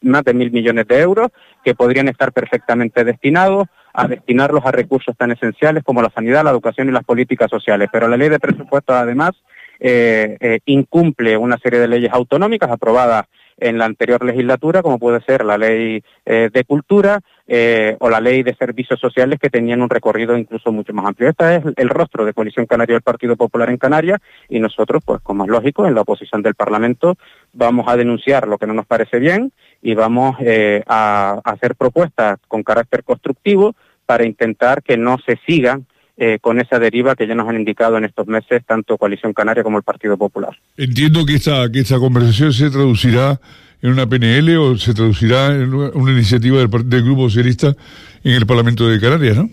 más 0.02 0.24
de 0.26 0.34
mil 0.36 0.52
millones 0.52 0.88
de 0.88 1.00
euros 1.00 1.30
que 1.64 1.74
podrían 1.74 2.08
estar 2.08 2.32
perfectamente 2.32 3.04
destinados 3.04 3.66
a 3.96 4.08
destinarlos 4.08 4.64
a 4.64 4.72
recursos 4.72 5.18
tan 5.18 5.32
esenciales 5.32 5.84
como 5.84 6.04
la 6.04 6.12
sanidad, 6.12 6.44
la 6.44 6.52
educación 6.52 6.90
y 6.90 6.92
las 6.92 7.04
políticas 7.04 7.50
sociales. 7.50 7.90
Pero 7.92 8.08
la 8.08 8.18
ley 8.18 8.30
de 8.30 8.38
presupuestos, 8.38 8.96
además, 8.96 9.32
eh, 9.80 10.38
eh, 10.40 10.60
incumple 10.66 11.36
una 11.36 11.58
serie 11.58 11.80
de 11.80 11.88
leyes 11.88 12.14
autonómicas 12.14 12.70
aprobadas 12.70 13.26
en 13.58 13.78
la 13.78 13.86
anterior 13.86 14.24
legislatura, 14.24 14.82
como 14.82 15.00
puede 15.00 15.22
ser 15.22 15.46
la 15.46 15.58
ley 15.58 16.04
eh, 16.26 16.50
de 16.52 16.64
cultura 16.64 17.22
eh, 17.48 17.96
o 18.00 18.10
la 18.10 18.20
ley 18.20 18.44
de 18.44 18.56
servicios 18.56 19.00
sociales 19.00 19.40
que 19.40 19.50
tenían 19.50 19.82
un 19.82 19.90
recorrido 19.90 20.38
incluso 20.38 20.72
mucho 20.72 20.94
más 20.94 21.06
amplio. 21.06 21.30
Este 21.30 21.58
es 21.58 21.64
el 21.78 21.90
rostro 21.90 22.26
de 22.26 22.34
Coalición 22.34 22.66
Canaria 22.66 22.96
del 22.96 23.02
Partido 23.02 23.36
Popular 23.36 23.70
en 23.70 23.78
Canarias 23.78 24.20
y 24.50 24.60
nosotros, 24.60 25.04
pues 25.06 25.22
como 25.22 25.46
es 25.46 25.50
lógico, 25.50 25.86
en 25.86 25.96
la 25.96 26.02
oposición 26.02 26.42
del 26.42 26.56
Parlamento 26.56 27.16
vamos 27.54 27.88
a 27.88 27.96
denunciar 27.96 28.48
lo 28.48 28.58
que 28.58 28.68
no 28.68 28.74
nos 28.74 28.86
parece 28.86 29.20
bien 29.20 29.52
y 29.82 29.94
vamos 29.94 30.36
eh, 30.40 30.84
a 30.88 31.40
hacer 31.44 31.76
propuestas 31.76 32.40
con 32.48 32.64
carácter 32.64 33.04
constructivo 33.04 33.76
para 34.06 34.26
intentar 34.26 34.84
que 34.84 34.98
no 34.98 35.18
se 35.26 35.40
sigan 35.48 35.86
eh, 36.18 36.40
con 36.40 36.60
esa 36.60 36.80
deriva 36.80 37.16
que 37.16 37.28
ya 37.28 37.36
nos 37.36 37.48
han 37.50 37.58
indicado 37.58 37.98
en 37.98 38.06
estos 38.06 38.28
meses 38.28 38.64
tanto 38.66 38.98
Coalición 38.98 39.34
Canaria 39.34 39.64
como 39.64 39.78
el 39.78 39.84
Partido 39.84 40.18
Popular. 40.18 40.58
Entiendo 40.78 41.26
que 41.26 41.36
esta, 41.36 41.70
que 41.72 41.80
esta 41.80 42.00
conversación 42.00 42.54
se 42.54 42.70
traducirá 42.70 43.40
en 43.82 43.92
una 43.92 44.08
PNL 44.08 44.58
o 44.58 44.78
se 44.78 44.94
traducirá 44.94 45.48
en 45.48 45.74
una 45.74 46.12
iniciativa 46.12 46.60
del, 46.60 46.70
del 46.90 47.04
Grupo 47.04 47.30
Socialista 47.30 47.76
en 48.24 48.34
el 48.34 48.46
Parlamento 48.46 48.88
de 48.88 49.00
Canarias, 49.00 49.38
¿no? 49.38 49.50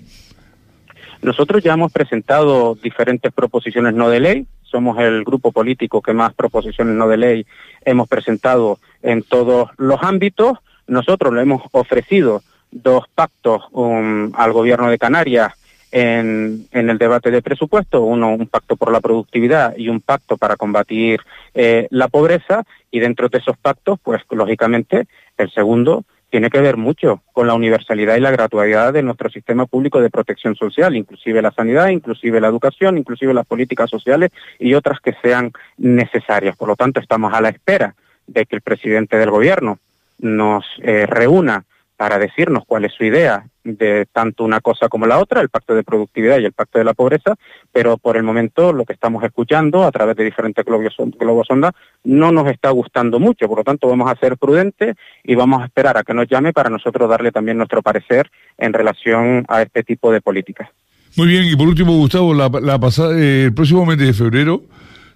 Nosotros 1.22 1.62
ya 1.62 1.74
hemos 1.74 1.92
presentado 1.92 2.76
diferentes 2.82 3.32
proposiciones 3.32 3.94
no 3.94 4.08
de 4.08 4.18
ley, 4.18 4.46
somos 4.72 4.98
el 4.98 5.22
grupo 5.22 5.52
político 5.52 6.00
que 6.00 6.14
más 6.14 6.32
proposiciones 6.34 6.96
no 6.96 7.06
de 7.06 7.16
ley 7.16 7.46
hemos 7.84 8.08
presentado 8.08 8.78
en 9.02 9.22
todos 9.22 9.70
los 9.76 10.02
ámbitos. 10.02 10.58
Nosotros 10.88 11.32
le 11.34 11.42
hemos 11.42 11.62
ofrecido 11.72 12.42
dos 12.72 13.04
pactos 13.14 13.62
um, 13.72 14.32
al 14.34 14.52
gobierno 14.52 14.90
de 14.90 14.98
Canarias 14.98 15.52
en, 15.92 16.66
el 16.72 16.98
debate 16.98 17.30
de 17.30 17.42
presupuesto, 17.42 18.02
uno 18.02 18.34
un 18.34 18.48
pacto 18.48 18.76
por 18.76 18.90
la 18.90 19.00
productividad 19.00 19.76
y 19.76 19.88
un 19.88 20.00
pacto 20.00 20.36
para 20.38 20.56
combatir 20.56 21.20
eh, 21.54 21.86
la 21.90 22.08
pobreza, 22.08 22.64
y 22.90 22.98
dentro 23.00 23.28
de 23.28 23.38
esos 23.38 23.56
pactos, 23.58 23.98
pues 24.02 24.22
lógicamente, 24.30 25.06
el 25.36 25.50
segundo 25.50 26.04
tiene 26.30 26.48
que 26.48 26.62
ver 26.62 26.78
mucho 26.78 27.20
con 27.34 27.46
la 27.46 27.52
universalidad 27.52 28.16
y 28.16 28.20
la 28.20 28.30
gratuidad 28.30 28.94
de 28.94 29.02
nuestro 29.02 29.28
sistema 29.28 29.66
público 29.66 30.00
de 30.00 30.08
protección 30.08 30.56
social, 30.56 30.96
inclusive 30.96 31.42
la 31.42 31.52
sanidad, 31.52 31.88
inclusive 31.88 32.40
la 32.40 32.48
educación, 32.48 32.96
inclusive 32.96 33.34
las 33.34 33.44
políticas 33.44 33.90
sociales 33.90 34.30
y 34.58 34.72
otras 34.72 34.98
que 35.00 35.12
sean 35.20 35.52
necesarias. 35.76 36.56
Por 36.56 36.68
lo 36.68 36.76
tanto, 36.76 37.00
estamos 37.00 37.34
a 37.34 37.42
la 37.42 37.50
espera 37.50 37.94
de 38.26 38.46
que 38.46 38.56
el 38.56 38.62
presidente 38.62 39.18
del 39.18 39.30
gobierno 39.30 39.78
nos 40.20 40.64
eh, 40.80 41.04
reúna 41.06 41.64
para 42.02 42.18
decirnos 42.18 42.64
cuál 42.66 42.84
es 42.84 42.92
su 42.92 43.04
idea 43.04 43.46
de 43.62 44.06
tanto 44.12 44.42
una 44.42 44.58
cosa 44.58 44.88
como 44.88 45.06
la 45.06 45.20
otra, 45.20 45.40
el 45.40 45.50
pacto 45.50 45.72
de 45.72 45.84
productividad 45.84 46.40
y 46.40 46.44
el 46.44 46.52
pacto 46.52 46.80
de 46.80 46.84
la 46.84 46.94
pobreza, 46.94 47.36
pero 47.70 47.96
por 47.96 48.16
el 48.16 48.24
momento 48.24 48.72
lo 48.72 48.84
que 48.84 48.92
estamos 48.92 49.22
escuchando 49.22 49.84
a 49.84 49.92
través 49.92 50.16
de 50.16 50.24
diferentes 50.24 50.64
globos, 50.64 51.46
sonda 51.46 51.70
no 52.02 52.32
nos 52.32 52.48
está 52.48 52.70
gustando 52.70 53.20
mucho, 53.20 53.46
por 53.46 53.58
lo 53.58 53.62
tanto 53.62 53.86
vamos 53.86 54.10
a 54.10 54.18
ser 54.18 54.36
prudentes 54.36 54.96
y 55.22 55.36
vamos 55.36 55.62
a 55.62 55.66
esperar 55.66 55.96
a 55.96 56.02
que 56.02 56.12
nos 56.12 56.26
llame 56.26 56.52
para 56.52 56.70
nosotros 56.70 57.08
darle 57.08 57.30
también 57.30 57.56
nuestro 57.56 57.82
parecer 57.82 58.28
en 58.58 58.72
relación 58.72 59.44
a 59.46 59.62
este 59.62 59.84
tipo 59.84 60.10
de 60.10 60.20
políticas. 60.20 60.70
Muy 61.16 61.28
bien, 61.28 61.44
y 61.44 61.54
por 61.54 61.68
último, 61.68 61.92
Gustavo, 61.92 62.34
la, 62.34 62.50
la 62.60 62.80
pasada, 62.80 63.16
eh, 63.16 63.44
el 63.44 63.54
próximo 63.54 63.86
mes 63.86 63.98
de 63.98 64.12
febrero 64.12 64.62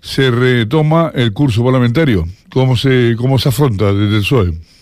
se 0.00 0.30
retoma 0.30 1.10
el 1.16 1.32
curso 1.32 1.64
parlamentario. 1.64 2.26
¿Cómo 2.52 2.76
se, 2.76 3.16
cómo 3.18 3.40
se 3.40 3.48
afronta 3.48 3.92
desde 3.92 4.18
el 4.18 4.20
PSOE? 4.20 4.75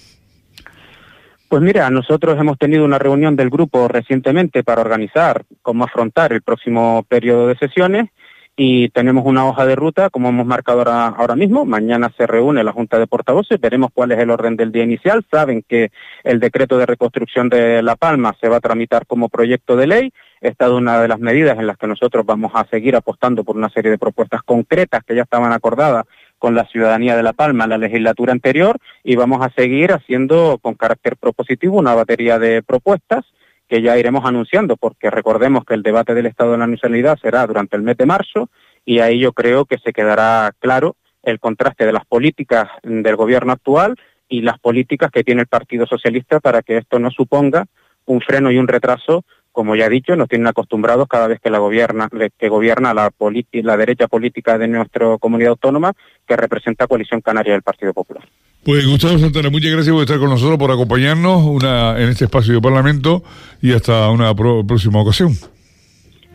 Pues 1.49 1.63
mira, 1.63 1.89
nosotros 1.91 2.39
hemos 2.39 2.59
tenido 2.59 2.85
una 2.85 2.99
reunión 2.99 3.37
del 3.37 3.51
grupo 3.51 3.87
recientemente 3.87 4.65
para 4.65 4.81
organizar 4.81 5.45
cómo 5.63 5.85
afrontar 5.85 6.33
el 6.33 6.43
próximo 6.43 7.05
periodo 7.09 7.47
de 7.49 7.57
sesiones 7.57 8.11
y 8.57 8.89
tenemos 8.91 9.25
una 9.27 9.47
hoja 9.47 9.67
de 9.67 9.75
ruta, 9.75 10.11
como 10.11 10.29
hemos 10.29 10.47
marcado 10.47 10.79
ahora, 10.79 11.09
ahora 11.09 11.35
mismo. 11.35 11.65
Mañana 11.65 12.13
se 12.17 12.27
reúne 12.27 12.63
la 12.63 12.73
Junta 12.73 12.99
de 12.99 13.09
Portavoces, 13.09 13.61
veremos 13.61 13.91
cuál 13.93 14.13
es 14.13 14.19
el 14.21 14.31
orden 14.31 14.57
del 14.57 14.71
día 14.71 14.85
inicial. 14.85 15.25
Saben 15.29 15.65
que 15.69 15.91
el 16.23 16.39
decreto 16.39 16.79
de 16.79 16.87
reconstrucción 16.87 17.49
de 17.49 17.83
La 17.83 17.97
Palma 17.97 18.37
se 18.41 18.49
va 18.49 18.59
a 18.59 18.61
tramitar 18.61 19.07
como 19.07 19.29
proyecto 19.29 19.77
de 19.77 19.89
ley. 19.89 20.13
Esta 20.41 20.67
es 20.67 20.71
una 20.71 21.01
de 21.01 21.09
las 21.09 21.19
medidas 21.19 21.59
en 21.59 21.67
las 21.67 21.77
que 21.77 21.89
nosotros 21.89 22.25
vamos 22.25 22.53
a 22.55 22.65
seguir 22.67 22.95
apostando 22.95 23.43
por 23.43 23.57
una 23.57 23.71
serie 23.71 23.91
de 23.91 23.99
propuestas 23.99 24.43
concretas 24.43 25.03
que 25.05 25.17
ya 25.17 25.23
estaban 25.23 25.53
acordadas 25.53 26.05
con 26.45 26.55
la 26.55 26.67
ciudadanía 26.67 27.17
de 27.17 27.23
La 27.23 27.33
Palma 27.33 27.65
en 27.65 27.71
la 27.71 27.79
legislatura 27.79 28.33
anterior 28.33 28.77
y 29.03 29.17
vamos 29.17 29.41
a 29.41 29.49
seguir 29.57 29.93
haciendo 29.93 30.59
con 30.61 30.75
carácter 30.75 31.17
propositivo 31.17 31.79
una 31.79 31.95
batería 31.95 32.39
de 32.39 32.63
propuestas 32.63 33.25
que 33.67 33.81
ya 33.81 33.97
iremos 33.97 34.27
anunciando, 34.27 34.77
porque 34.77 35.09
recordemos 35.09 35.65
que 35.65 35.73
el 35.73 35.83
debate 35.83 36.13
del 36.13 36.27
Estado 36.27 36.53
de 36.53 36.59
la 36.59 36.67
Nacionalidad 36.67 37.17
será 37.19 37.47
durante 37.47 37.79
el 37.79 37.83
mes 37.83 37.97
de 37.97 38.05
marzo 38.05 38.51
y 38.85 38.99
ahí 38.99 39.21
yo 39.21 39.33
creo 39.33 39.65
que 39.65 39.79
se 39.79 39.95
quedará 39.95 40.53
claro 40.59 40.97
el 41.23 41.41
contraste 41.41 41.87
de 41.87 41.95
las 41.95 42.05
políticas 42.05 42.69
del 42.83 43.17
gobierno 43.17 43.53
actual 43.53 43.97
y 44.29 44.43
las 44.43 44.59
políticas 44.59 45.11
que 45.11 45.25
tiene 45.25 45.41
el 45.41 45.49
Partido 45.49 45.87
Socialista 45.87 46.41
para 46.41 46.61
que 46.61 46.77
esto 46.77 46.99
no 46.99 47.11
suponga 47.11 47.65
un 48.05 48.21
freno 48.21 48.51
y 48.51 48.59
un 48.59 48.69
retraso 48.69 49.25
como 49.55 49.77
ya 49.77 49.87
he 49.87 49.89
dicho, 49.89 50.17
nos 50.17 50.29
tienen 50.29 50.49
acostumbrados 50.49 51.07
cada 51.07 51.29
vez 51.29 51.39
que 51.39 51.49
la 51.49 51.59
gobierna, 51.59 52.09
que 52.37 52.49
gobierna 52.49 52.93
la, 52.93 53.13
la 53.53 53.77
derecha 53.77 54.09
política 54.09 54.59
de 54.59 54.67
nuestra 54.67 55.17
comunidad 55.19 55.51
autónoma, 55.51 55.93
que 56.27 56.37
representa 56.37 56.87
Coalición 56.87 57.21
Canaria 57.21 57.53
del 57.53 57.63
Partido 57.63 57.93
Popular. 57.93 58.27
Pues 58.65 58.87
Gustavo 58.87 59.19
Santana, 59.19 59.51
muchas 59.51 59.73
gracias 59.73 59.93
por 59.93 60.03
estar 60.03 60.19
con 60.19 60.31
nosotros, 60.31 60.59
por 60.59 60.71
acompañarnos 60.71 61.45
una, 61.45 62.01
en 62.01 62.09
este 62.09 62.25
espacio 62.25 62.55
de 62.55 62.61
Parlamento 62.63 63.23
y 63.61 63.73
hasta 63.73 64.09
una 64.11 64.35
próxima 64.35 65.03
ocasión. 65.03 65.37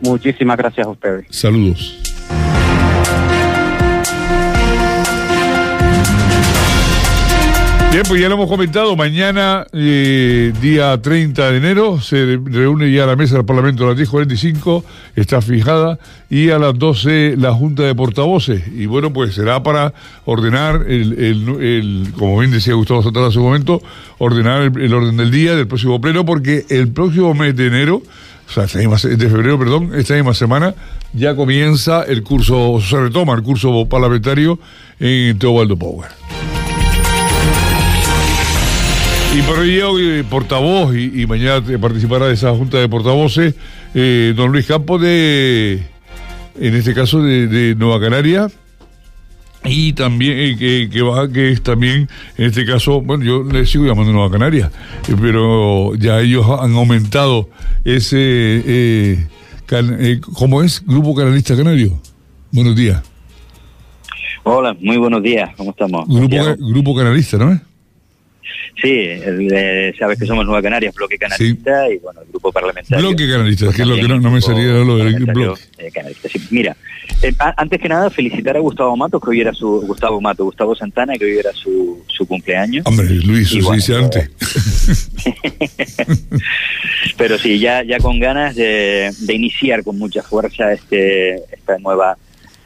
Muchísimas 0.00 0.56
gracias 0.56 0.86
a 0.86 0.90
ustedes. 0.90 1.26
Saludos. 1.30 2.19
Bien, 7.90 8.04
pues 8.06 8.20
ya 8.20 8.28
lo 8.28 8.36
hemos 8.36 8.48
comentado, 8.48 8.94
mañana, 8.94 9.66
eh, 9.72 10.52
día 10.62 11.02
30 11.02 11.50
de 11.50 11.56
enero, 11.56 12.00
se 12.00 12.38
reúne 12.44 12.92
ya 12.92 13.04
la 13.04 13.16
mesa 13.16 13.34
del 13.34 13.44
Parlamento 13.44 13.84
a 13.84 13.88
las 13.88 13.98
10.45, 13.98 14.84
está 15.16 15.42
fijada, 15.42 15.98
y 16.30 16.50
a 16.50 16.60
las 16.60 16.78
12 16.78 17.34
la 17.36 17.52
Junta 17.52 17.82
de 17.82 17.96
Portavoces. 17.96 18.62
Y 18.68 18.86
bueno, 18.86 19.12
pues 19.12 19.34
será 19.34 19.64
para 19.64 19.92
ordenar, 20.24 20.84
el, 20.86 21.14
el, 21.18 22.12
como 22.16 22.38
bien 22.38 22.52
decía 22.52 22.74
Gustavo 22.74 23.02
Santana 23.02 23.26
hace 23.26 23.40
un 23.40 23.46
momento, 23.46 23.82
ordenar 24.18 24.70
el, 24.78 24.94
orden 24.94 25.16
del 25.16 25.32
día 25.32 25.56
del 25.56 25.66
próximo 25.66 26.00
pleno, 26.00 26.24
porque 26.24 26.66
el 26.68 26.92
próximo 26.92 27.34
mes 27.34 27.56
de 27.56 27.66
enero, 27.66 28.02
o 28.48 28.52
sea, 28.52 28.66
de 28.66 29.28
febrero, 29.28 29.58
perdón, 29.58 29.90
esta 29.96 30.14
misma 30.14 30.34
semana, 30.34 30.76
ya 31.12 31.34
comienza 31.34 32.04
el 32.04 32.22
curso, 32.22 32.80
se 32.80 33.00
retoma 33.00 33.34
el 33.34 33.42
curso 33.42 33.88
parlamentario 33.88 34.60
en 35.00 35.36
Teobaldo 35.40 35.76
Power. 35.76 36.19
Y 39.32 39.42
por 39.42 39.64
ello, 39.64 39.96
eh, 40.00 40.24
portavoz, 40.28 40.92
y, 40.96 41.24
mañana 41.28 41.64
participará 41.80 42.26
de 42.26 42.34
esa 42.34 42.50
junta 42.52 42.78
de 42.78 42.88
portavoces, 42.88 43.54
eh, 43.94 44.34
don 44.36 44.50
Luis 44.50 44.66
Campos 44.66 45.00
de, 45.00 45.80
en 46.58 46.74
este 46.74 46.94
caso, 46.94 47.22
de, 47.22 47.76
Nueva 47.78 48.00
Canaria, 48.00 48.48
y 49.64 49.92
también 49.92 50.36
eh, 50.36 50.56
que, 50.58 50.88
que, 50.90 51.02
va, 51.02 51.30
que 51.30 51.52
es 51.52 51.62
también, 51.62 52.08
en 52.38 52.44
este 52.44 52.66
caso, 52.66 53.02
bueno, 53.02 53.24
yo 53.24 53.44
le 53.44 53.66
sigo 53.66 53.84
llamando 53.84 54.12
Nueva 54.12 54.32
Canaria, 54.32 54.72
pero 55.20 55.94
ya 55.94 56.20
ellos 56.20 56.44
han 56.60 56.74
aumentado 56.74 57.48
ese, 57.84 59.28
¿cómo 60.34 60.64
es? 60.64 60.84
Grupo 60.84 61.14
Canalista 61.14 61.56
Canario. 61.56 62.00
Buenos 62.50 62.74
días. 62.74 63.00
Hola, 64.42 64.76
muy 64.80 64.96
buenos 64.96 65.22
días, 65.22 65.50
¿cómo 65.56 65.70
estamos? 65.70 66.08
Grupo, 66.08 66.36
grupo 66.58 66.96
Canalista, 66.96 67.38
¿no 67.38 67.69
Sí, 68.80 69.10
sabes 69.98 70.18
que 70.18 70.26
somos 70.26 70.46
Nueva 70.46 70.62
Canarias, 70.62 70.94
bloque 70.94 71.18
canalista 71.18 71.90
y 71.90 71.98
bueno, 71.98 72.22
el 72.22 72.28
grupo 72.28 72.50
parlamentario. 72.50 73.06
Bloque 73.06 73.28
canalista, 73.28 73.72
que 73.72 73.82
es 73.82 73.88
lo 73.88 73.96
que 73.96 74.08
no, 74.08 74.30
me 74.30 74.40
salía 74.40 74.72
lo 74.72 74.96
del 74.96 75.26
bloque. 75.26 75.60
canalista. 75.92 76.28
Mira, 76.50 76.76
eh, 77.22 77.34
antes 77.38 77.80
que 77.80 77.88
nada 77.88 78.08
felicitar 78.08 78.56
a 78.56 78.60
Gustavo 78.60 78.96
Matos, 78.96 79.22
que 79.22 79.30
hoy 79.30 79.40
era 79.42 79.52
su, 79.52 79.82
Gustavo 79.82 80.20
Mato, 80.20 80.44
Gustavo 80.44 80.74
Santana, 80.74 81.14
que 81.14 81.26
hoy 81.26 81.38
era 81.38 81.52
su, 81.52 82.02
su 82.08 82.26
cumpleaños. 82.26 82.86
Hombre, 82.86 83.10
Luis, 83.10 83.52
eso 83.52 83.72
dice 83.72 83.96
antes. 83.96 84.30
Pero 87.18 87.38
sí, 87.38 87.58
ya, 87.58 87.82
ya 87.82 87.98
con 87.98 88.18
ganas 88.18 88.56
de, 88.56 89.12
de 89.18 89.34
iniciar 89.34 89.84
con 89.84 89.98
mucha 89.98 90.22
fuerza 90.22 90.72
este, 90.72 91.34
esta 91.52 91.78
nueva, 91.78 92.16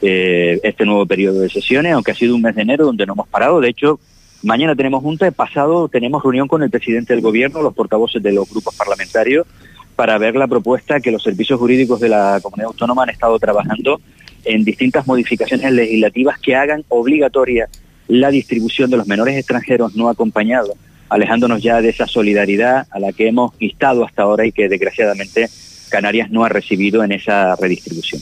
eh, 0.01 0.59
este 0.63 0.85
nuevo 0.85 1.05
periodo 1.05 1.41
de 1.41 1.49
sesiones, 1.49 1.93
aunque 1.93 2.11
ha 2.11 2.15
sido 2.15 2.35
un 2.35 2.41
mes 2.41 2.55
de 2.55 2.61
enero 2.61 2.85
donde 2.85 3.05
no 3.05 3.13
hemos 3.13 3.27
parado. 3.27 3.59
De 3.59 3.69
hecho, 3.69 3.99
Mañana 4.45 4.75
tenemos 4.75 5.01
junta, 5.01 5.31
pasado 5.31 5.87
tenemos 5.87 6.21
reunión 6.21 6.47
con 6.47 6.61
el 6.61 6.69
presidente 6.69 7.13
del 7.15 7.23
gobierno, 7.23 7.63
los 7.63 7.73
portavoces 7.73 8.21
de 8.21 8.31
los 8.31 8.47
grupos 8.47 8.75
parlamentarios, 8.75 9.47
para 9.95 10.19
ver 10.19 10.35
la 10.35 10.45
propuesta 10.45 10.99
que 10.99 11.09
los 11.09 11.23
servicios 11.23 11.59
jurídicos 11.59 11.99
de 11.99 12.09
la 12.09 12.39
comunidad 12.43 12.67
autónoma 12.67 13.01
han 13.01 13.09
estado 13.09 13.39
trabajando 13.39 13.99
en 14.43 14.63
distintas 14.63 15.07
modificaciones 15.07 15.71
legislativas 15.71 16.37
que 16.37 16.55
hagan 16.55 16.85
obligatoria 16.89 17.69
la 18.07 18.29
distribución 18.29 18.91
de 18.91 18.97
los 18.97 19.07
menores 19.07 19.35
extranjeros 19.35 19.95
no 19.95 20.09
acompañados, 20.09 20.73
alejándonos 21.09 21.63
ya 21.63 21.81
de 21.81 21.89
esa 21.89 22.05
solidaridad 22.05 22.85
a 22.91 22.99
la 22.99 23.13
que 23.13 23.27
hemos 23.27 23.53
instado 23.57 24.05
hasta 24.05 24.21
ahora 24.21 24.45
y 24.45 24.51
que 24.51 24.69
desgraciadamente 24.69 25.49
Canarias 25.89 26.29
no 26.29 26.45
ha 26.45 26.49
recibido 26.49 27.03
en 27.03 27.13
esa 27.13 27.55
redistribución. 27.55 28.21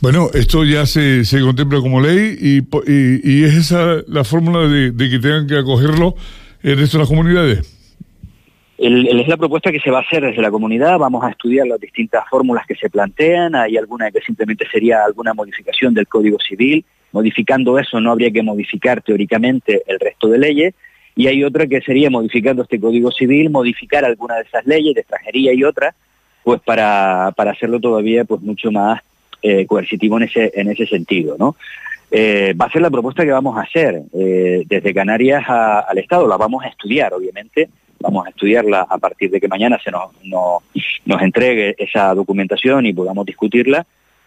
Bueno, 0.00 0.28
esto 0.32 0.64
ya 0.64 0.86
se, 0.86 1.24
se 1.24 1.40
contempla 1.40 1.80
como 1.80 2.00
ley 2.00 2.36
y, 2.40 2.58
y, 2.86 3.44
es 3.44 3.54
esa 3.54 3.96
la 4.06 4.22
fórmula 4.22 4.68
de, 4.68 4.92
que 4.96 5.18
tengan 5.18 5.48
que 5.48 5.58
acogerlo 5.58 6.14
el 6.62 6.78
resto 6.78 6.98
de 6.98 7.02
las 7.02 7.08
comunidades. 7.08 7.58
es 8.78 9.28
la 9.28 9.36
propuesta 9.36 9.72
que 9.72 9.80
se 9.80 9.90
va 9.90 9.98
a 9.98 10.02
hacer 10.02 10.22
desde 10.22 10.40
la 10.40 10.52
comunidad, 10.52 10.98
vamos 10.98 11.24
a 11.24 11.30
estudiar 11.30 11.66
las 11.66 11.80
distintas 11.80 12.22
fórmulas 12.30 12.64
que 12.64 12.76
se 12.76 12.88
plantean, 12.88 13.56
hay 13.56 13.76
alguna 13.76 14.12
que 14.12 14.20
simplemente 14.20 14.68
sería 14.70 15.04
alguna 15.04 15.34
modificación 15.34 15.94
del 15.94 16.06
Código 16.06 16.38
Civil, 16.38 16.84
modificando 17.10 17.76
eso 17.76 18.00
no 18.00 18.12
habría 18.12 18.30
que 18.30 18.42
modificar 18.44 19.02
teóricamente 19.02 19.82
el 19.88 19.98
resto 19.98 20.28
de 20.28 20.38
leyes, 20.38 20.74
y 21.16 21.26
hay 21.26 21.42
otra 21.42 21.66
que 21.66 21.80
sería 21.80 22.08
modificando 22.08 22.62
este 22.62 22.78
Código 22.78 23.10
Civil, 23.10 23.50
modificar 23.50 24.04
alguna 24.04 24.36
de 24.36 24.42
esas 24.42 24.64
leyes 24.64 24.94
de 24.94 25.00
extranjería 25.00 25.52
y 25.54 25.64
otra, 25.64 25.96
pues 26.44 26.60
para, 26.60 27.32
para 27.36 27.50
hacerlo 27.50 27.80
todavía 27.80 28.24
pues 28.24 28.40
mucho 28.42 28.70
más 28.70 29.02
eh, 29.42 29.66
coercitivo 29.66 30.16
en 30.16 30.24
ese, 30.24 30.50
en 30.54 30.70
ese 30.70 30.86
sentido, 30.86 31.36
¿no? 31.38 31.56
Eh, 32.10 32.54
va 32.58 32.66
a 32.66 32.72
ser 32.72 32.82
la 32.82 32.90
propuesta 32.90 33.24
que 33.24 33.30
vamos 33.30 33.56
a 33.56 33.62
hacer 33.62 34.02
eh, 34.14 34.64
desde 34.66 34.94
Canarias 34.94 35.44
al 35.48 35.98
Estado, 35.98 36.26
la 36.26 36.36
vamos 36.36 36.64
a 36.64 36.68
estudiar, 36.68 37.12
obviamente, 37.12 37.68
vamos 38.00 38.26
a 38.26 38.30
estudiarla 38.30 38.86
a 38.88 38.98
partir 38.98 39.30
de 39.30 39.40
que 39.40 39.46
mañana 39.46 39.78
se 39.82 39.90
nos, 39.90 40.10
nos 41.04 41.22
entregue 41.22 41.74
esa 41.78 42.14
documentación 42.14 42.86
y 42.86 42.94
podamos 42.94 43.26
discutirla, 43.26 43.86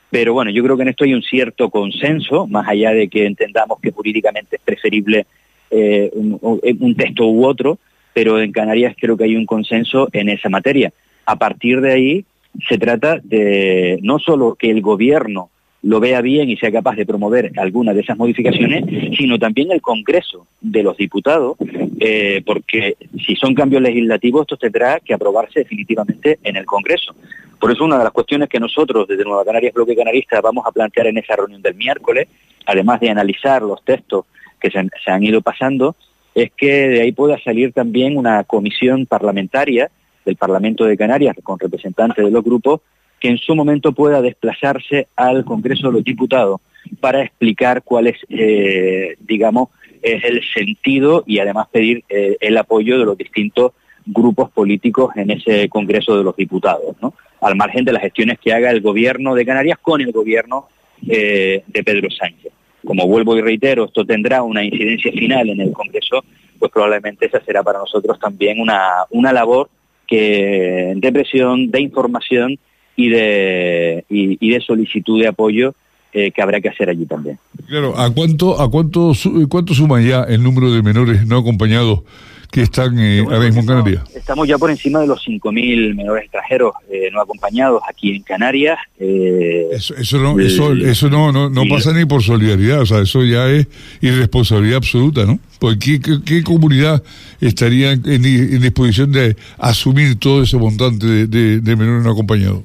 pero 0.10 0.34
bueno, 0.34 0.52
yo 0.52 0.64
creo 0.64 0.78
que 0.78 0.84
en 0.84 0.90
esto 0.90 1.06
hay 1.06 1.14
un 1.14 1.24
cierto 1.24 1.70
consenso, 1.70 2.46
más 2.46 2.68
allá 2.68 2.92
de 2.92 3.08
que 3.08 3.26
entendamos 3.26 3.80
que 3.82 3.92
jurídicamente 3.92 4.58
es 4.58 4.62
preferible 4.62 5.26
un 5.72 6.96
texto 6.98 7.28
u 7.28 7.46
otro, 7.46 7.80
pero 8.14 8.42
en 8.42 8.52
Canarias 8.52 8.96
creo 9.00 9.18
que 9.18 9.24
hay 9.24 9.36
un 9.36 9.46
consenso 9.46 10.10
en 10.12 10.30
esa 10.30 10.50
materia. 10.50 10.92
A 11.26 11.38
partir 11.38 11.82
de 11.82 11.94
ahí, 11.94 12.26
se 12.68 12.78
trata 12.78 13.20
de 13.24 14.00
no 14.02 14.20
solo 14.20 14.56
que 14.56 14.70
el 14.70 14.82
gobierno 14.82 15.50
lo 15.84 16.00
vea 16.00 16.22
bien 16.22 16.50
y 16.50 16.58
sea 16.58 16.72
capaz 16.72 16.96
de 16.96 17.06
promover 17.06 17.52
alguna 17.58 17.94
de 17.94 18.02
esas 18.02 18.18
modificaciones, 18.18 18.86
sino 19.18 19.40
también 19.40 19.72
el 19.72 19.82
Congreso 19.82 20.46
de 20.60 20.84
los 20.84 20.96
Diputados, 20.96 21.58
eh, 22.00 22.44
porque 22.46 22.98
si 23.26 23.36
son 23.36 23.56
cambios 23.56 23.82
legislativos, 23.82 24.42
esto 24.42 24.58
tendrá 24.58 25.00
que 25.00 25.14
aprobarse 25.14 25.60
definitivamente 25.60 26.40
en 26.44 26.56
el 26.56 26.66
Congreso. 26.66 27.16
Por 27.60 27.72
eso 27.72 27.84
una 27.84 27.98
de 27.98 28.04
las 28.04 28.14
cuestiones 28.14 28.48
que 28.48 28.60
nosotros 28.60 29.08
desde 29.08 29.24
Nueva 29.24 29.46
Canarias 29.46 29.74
Bloque 29.74 29.96
Canarista 29.96 30.40
vamos 30.42 30.66
a 30.68 30.72
plantear 30.72 31.08
en 31.08 31.18
esa 31.18 31.36
reunión 31.36 31.62
del 31.62 31.76
miércoles, 31.76 32.28
además 32.66 33.00
de 33.00 33.10
analizar 33.10 33.62
los 33.64 33.84
textos 33.84 34.26
que 34.60 34.70
se, 34.70 34.88
se 35.04 35.12
han 35.12 35.24
ido 35.24 35.42
pasando, 35.42 35.96
es 36.36 36.52
que 36.56 36.90
de 36.90 37.02
ahí 37.02 37.12
pueda 37.12 37.40
salir 37.40 37.74
también 37.74 38.18
una 38.18 38.44
comisión 38.44 39.06
parlamentaria 39.08 39.90
del 40.26 40.36
Parlamento 40.36 40.86
de 40.86 40.98
Canarias 40.98 41.36
con 41.44 41.60
representantes 41.60 42.24
de 42.24 42.32
los 42.32 42.44
grupos 42.44 42.82
que 43.20 43.30
en 43.30 43.38
su 43.38 43.56
momento 43.56 43.92
pueda 43.92 44.22
desplazarse 44.22 45.08
al 45.16 45.46
Congreso 45.46 45.88
de 45.88 45.94
los 45.94 46.04
Diputados 46.04 46.60
para 47.00 47.22
explicar 47.22 47.84
cuál 47.84 48.08
es, 48.08 48.18
eh, 48.30 49.16
digamos, 49.20 49.70
es 50.02 50.24
el 50.24 50.42
sentido 50.54 51.24
y 51.28 51.40
además 51.40 51.68
pedir 51.72 52.04
eh, 52.10 52.38
el 52.40 52.58
apoyo 52.58 52.98
de 52.98 53.06
los 53.06 53.18
distintos 53.18 53.74
grupos 54.06 54.50
políticos 54.50 55.16
en 55.16 55.30
ese 55.30 55.70
Congreso 55.70 56.18
de 56.18 56.24
los 56.24 56.36
Diputados, 56.36 56.96
¿no? 57.02 57.14
al 57.42 57.56
margen 57.56 57.86
de 57.86 57.94
las 57.94 58.02
gestiones 58.02 58.40
que 58.40 58.54
haga 58.54 58.72
el 58.72 58.82
Gobierno 58.82 59.36
de 59.36 59.46
Canarias 59.46 59.78
con 59.82 60.02
el 60.02 60.12
Gobierno 60.12 60.68
eh, 61.08 61.64
de 61.68 61.84
Pedro 61.84 62.10
Sánchez. 62.10 62.52
Como 62.86 63.08
vuelvo 63.08 63.36
y 63.36 63.42
reitero, 63.42 63.86
esto 63.86 64.06
tendrá 64.06 64.42
una 64.42 64.64
incidencia 64.64 65.12
final 65.12 65.50
en 65.50 65.62
el 65.62 65.72
Congreso, 65.72 66.24
pues 66.58 66.72
probablemente 66.72 67.28
esa 67.28 67.44
será 67.44 67.64
para 67.64 67.80
nosotros 67.80 68.20
también 68.20 68.60
una, 68.60 69.06
una 69.12 69.32
labor 69.32 69.70
que 70.12 70.92
de 70.98 71.12
presión, 71.14 71.72
de 71.72 71.80
información 71.80 72.60
y 72.98 73.08
de, 73.08 74.04
y, 74.10 74.50
de 74.52 74.60
solicitud 74.60 75.22
de 75.22 75.30
apoyo 75.30 75.74
eh, 76.12 76.32
que 76.32 76.42
habrá 76.42 76.60
que 76.60 76.68
hacer 76.68 76.90
allí 76.90 77.06
también. 77.06 77.40
Claro, 77.66 77.98
¿a 77.98 78.14
cuánto, 78.14 78.60
a 78.60 78.70
cuánto, 78.70 79.14
cuánto 79.48 79.74
suma 79.74 80.02
ya 80.02 80.24
el 80.24 80.44
número 80.44 80.70
de 80.74 80.84
menores 80.84 81.26
no 81.26 81.38
acompañados 81.38 82.02
que 82.52 82.64
están 82.64 83.00
eh, 83.00 83.22
ahora 83.22 83.40
mismo 83.40 83.62
en 83.62 83.66
Canarias? 83.66 84.16
Estamos 84.16 84.48
ya 84.48 84.58
por 84.58 84.70
encima 84.70 85.00
de 85.00 85.08
los 85.08 85.26
5.000 85.26 85.96
menores 85.96 86.24
extranjeros 86.24 86.74
eh, 86.90 87.10
no 87.12 87.22
acompañados 87.22 87.82
aquí 87.90 88.14
en 88.14 88.24
Canarias. 88.24 88.78
Eh, 89.00 89.70
eso, 89.72 89.96
eso, 89.96 90.18
no, 90.20 90.38
eso, 90.38 90.74
eso 90.74 91.10
no, 91.10 91.32
no, 91.32 91.50
no 91.50 91.64
pasa 91.70 91.94
ni 91.94 92.06
por 92.06 92.22
solidaridad, 92.22 92.82
o 92.82 92.86
sea, 92.86 93.00
eso 93.00 93.24
ya 93.24 93.50
es 93.50 93.68
irresponsabilidad 94.02 94.78
absoluta, 94.78 95.26
¿no? 95.26 95.40
Porque 95.60 96.02
¿qué, 96.02 96.20
qué, 96.26 96.44
comunidad 96.44 97.02
estaría 97.40 97.92
en, 97.92 98.22
disposición 98.62 99.12
de 99.14 99.38
asumir 99.58 100.20
todo 100.20 100.44
ese 100.44 100.58
montante 100.58 101.06
de, 101.06 101.62
de, 101.62 101.76
menores 101.76 102.04
no 102.04 102.12
acompañados? 102.12 102.64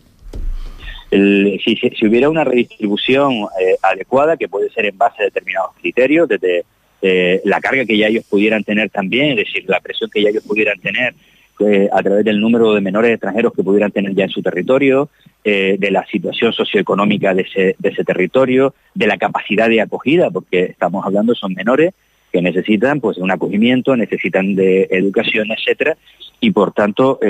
si, 1.10 1.76
si, 1.76 2.06
hubiera 2.06 2.28
una 2.28 2.42
redistribución 2.42 3.46
adecuada, 3.82 4.36
que 4.36 4.48
puede 4.48 4.68
ser 4.70 4.86
en 4.86 4.98
base 4.98 5.22
a 5.22 5.26
determinados 5.26 5.70
criterios, 5.80 6.28
desde 6.28 6.64
eh, 7.08 7.40
la 7.44 7.60
carga 7.60 7.84
que 7.84 7.96
ya 7.96 8.08
ellos 8.08 8.24
pudieran 8.28 8.64
tener 8.64 8.90
también, 8.90 9.30
es 9.38 9.46
decir, 9.46 9.64
la 9.68 9.78
presión 9.78 10.10
que 10.10 10.22
ya 10.22 10.30
ellos 10.30 10.42
pudieran 10.42 10.76
tener 10.80 11.14
eh, 11.60 11.88
a 11.92 12.02
través 12.02 12.24
del 12.24 12.40
número 12.40 12.74
de 12.74 12.80
menores 12.80 13.12
extranjeros 13.12 13.52
que 13.52 13.62
pudieran 13.62 13.92
tener 13.92 14.12
ya 14.12 14.24
en 14.24 14.30
su 14.30 14.42
territorio, 14.42 15.08
eh, 15.44 15.76
de 15.78 15.90
la 15.92 16.04
situación 16.06 16.52
socioeconómica 16.52 17.32
de 17.32 17.42
ese, 17.42 18.04
territorio, 18.04 18.74
de 18.92 19.06
la 19.06 19.18
capacidad 19.18 19.68
de 19.68 19.80
acogida, 19.80 20.30
porque 20.30 20.64
estamos 20.64 21.06
hablando 21.06 21.36
son 21.36 21.54
menores 21.54 21.94
que 22.32 22.42
necesitan 22.42 23.00
pues 23.00 23.18
un 23.18 23.30
acogimiento, 23.30 23.94
necesitan 23.94 24.56
de 24.56 24.88
educación, 24.90 25.52
etcétera, 25.52 25.96
y 26.40 26.50
por 26.50 26.72
tanto 26.72 27.20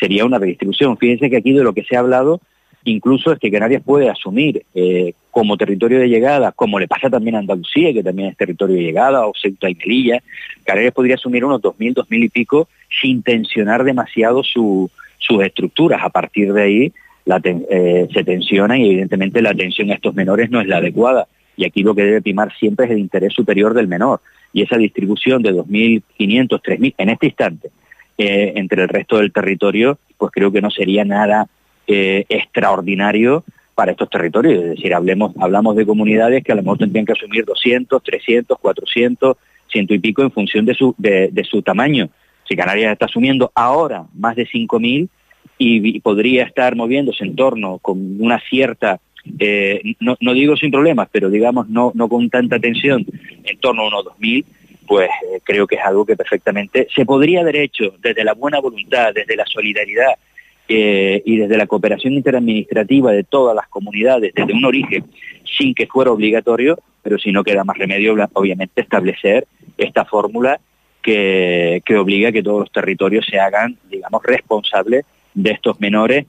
sería 0.00 0.24
una 0.24 0.40
redistribución. 0.40 0.98
Fíjense 0.98 1.30
que 1.30 1.36
aquí 1.36 1.52
de 1.52 1.62
lo 1.62 1.72
que 1.72 1.84
se 1.84 1.94
ha 1.94 2.00
hablado 2.00 2.40
incluso 2.90 3.32
es 3.32 3.38
que 3.38 3.50
Canarias 3.50 3.82
puede 3.84 4.08
asumir 4.08 4.64
eh, 4.74 5.12
como 5.30 5.56
territorio 5.56 5.98
de 5.98 6.08
llegada, 6.08 6.52
como 6.52 6.78
le 6.78 6.88
pasa 6.88 7.10
también 7.10 7.36
a 7.36 7.40
Andalucía, 7.40 7.92
que 7.92 8.02
también 8.02 8.30
es 8.30 8.36
territorio 8.36 8.76
de 8.76 8.82
llegada, 8.82 9.26
o 9.26 9.32
Ceuta 9.34 9.68
y 9.68 9.74
Melilla, 9.74 10.22
Canarias 10.64 10.94
podría 10.94 11.16
asumir 11.16 11.44
unos 11.44 11.60
2.000, 11.60 11.94
2.000 11.94 12.24
y 12.24 12.28
pico 12.28 12.68
sin 13.00 13.22
tensionar 13.22 13.84
demasiado 13.84 14.42
sus 14.42 14.90
estructuras. 15.42 16.00
A 16.02 16.10
partir 16.10 16.52
de 16.52 16.62
ahí 16.62 16.92
eh, 17.70 18.08
se 18.12 18.24
tensionan 18.24 18.80
y 18.80 18.86
evidentemente 18.86 19.42
la 19.42 19.50
atención 19.50 19.90
a 19.90 19.94
estos 19.94 20.14
menores 20.14 20.50
no 20.50 20.60
es 20.60 20.66
la 20.66 20.78
adecuada. 20.78 21.26
Y 21.56 21.64
aquí 21.64 21.82
lo 21.82 21.94
que 21.94 22.04
debe 22.04 22.22
primar 22.22 22.54
siempre 22.56 22.86
es 22.86 22.92
el 22.92 22.98
interés 22.98 23.32
superior 23.32 23.74
del 23.74 23.88
menor. 23.88 24.20
Y 24.52 24.62
esa 24.62 24.76
distribución 24.76 25.42
de 25.42 25.52
2.500, 25.52 26.02
3.000 26.62 26.94
en 26.96 27.08
este 27.10 27.26
instante 27.26 27.70
eh, 28.16 28.52
entre 28.56 28.82
el 28.82 28.88
resto 28.88 29.18
del 29.18 29.32
territorio, 29.32 29.98
pues 30.16 30.32
creo 30.32 30.50
que 30.50 30.62
no 30.62 30.70
sería 30.70 31.04
nada 31.04 31.48
eh, 31.86 32.24
extraordinario 32.28 33.44
para 33.74 33.92
estos 33.92 34.08
territorios. 34.08 34.64
Es 34.64 34.70
decir, 34.70 34.94
hablemos, 34.94 35.32
hablamos 35.38 35.76
de 35.76 35.86
comunidades 35.86 36.42
que 36.42 36.52
a 36.52 36.54
lo 36.54 36.62
mejor 36.62 36.78
tendrían 36.78 37.04
que 37.04 37.12
asumir 37.12 37.44
200, 37.44 38.02
300, 38.02 38.58
400, 38.58 39.36
ciento 39.70 39.94
y 39.94 39.98
pico 39.98 40.22
en 40.22 40.30
función 40.30 40.64
de 40.64 40.74
su, 40.74 40.94
de, 40.98 41.46
su 41.48 41.62
tamaño. 41.62 42.08
Si 42.48 42.56
Canarias 42.56 42.92
está 42.92 43.06
asumiendo 43.06 43.52
ahora 43.54 44.06
más 44.14 44.36
de 44.36 44.46
5.000 44.46 45.08
y, 45.58 45.96
y 45.96 46.00
podría 46.00 46.44
estar 46.44 46.74
moviéndose 46.76 47.24
en 47.24 47.36
torno 47.36 47.78
con 47.78 48.20
una 48.20 48.40
cierta, 48.40 49.00
eh, 49.38 49.82
no, 50.00 50.16
digo 50.32 50.56
sin 50.56 50.70
problemas, 50.70 51.08
pero 51.10 51.28
digamos 51.28 51.68
no, 51.68 51.92
no 51.94 52.08
con 52.08 52.30
tanta 52.30 52.58
tensión, 52.58 53.04
en 53.44 53.58
torno 53.58 53.82
a 53.82 53.88
unos 53.88 54.04
2.000, 54.04 54.44
pues 54.86 55.08
eh, 55.08 55.40
creo 55.42 55.66
que 55.66 55.74
es 55.74 55.84
algo 55.84 56.06
que 56.06 56.16
perfectamente 56.16 56.86
se 56.94 57.04
podría 57.04 57.40
haber 57.40 57.56
hecho 57.56 57.94
desde 58.00 58.24
la 58.24 58.34
buena 58.34 58.60
voluntad, 58.60 59.12
desde 59.14 59.36
la 59.36 59.44
solidaridad, 59.46 60.14
eh, 60.68 61.22
y 61.24 61.36
desde 61.36 61.56
la 61.56 61.66
cooperación 61.66 62.14
interadministrativa 62.14 63.12
de 63.12 63.24
todas 63.24 63.54
las 63.54 63.68
comunidades 63.68 64.32
desde 64.34 64.52
un 64.52 64.64
origen 64.64 65.04
sin 65.44 65.74
que 65.74 65.86
fuera 65.86 66.10
obligatorio, 66.10 66.78
pero 67.02 67.18
si 67.18 67.30
no 67.30 67.44
queda 67.44 67.64
más 67.64 67.78
remedio, 67.78 68.16
obviamente, 68.32 68.80
establecer 68.80 69.46
esta 69.78 70.04
fórmula 70.04 70.60
que, 71.02 71.82
que 71.84 71.96
obliga 71.96 72.30
a 72.30 72.32
que 72.32 72.42
todos 72.42 72.60
los 72.60 72.72
territorios 72.72 73.26
se 73.26 73.38
hagan, 73.38 73.78
digamos, 73.88 74.22
responsables 74.24 75.04
de 75.34 75.50
estos 75.52 75.78
menores 75.78 76.26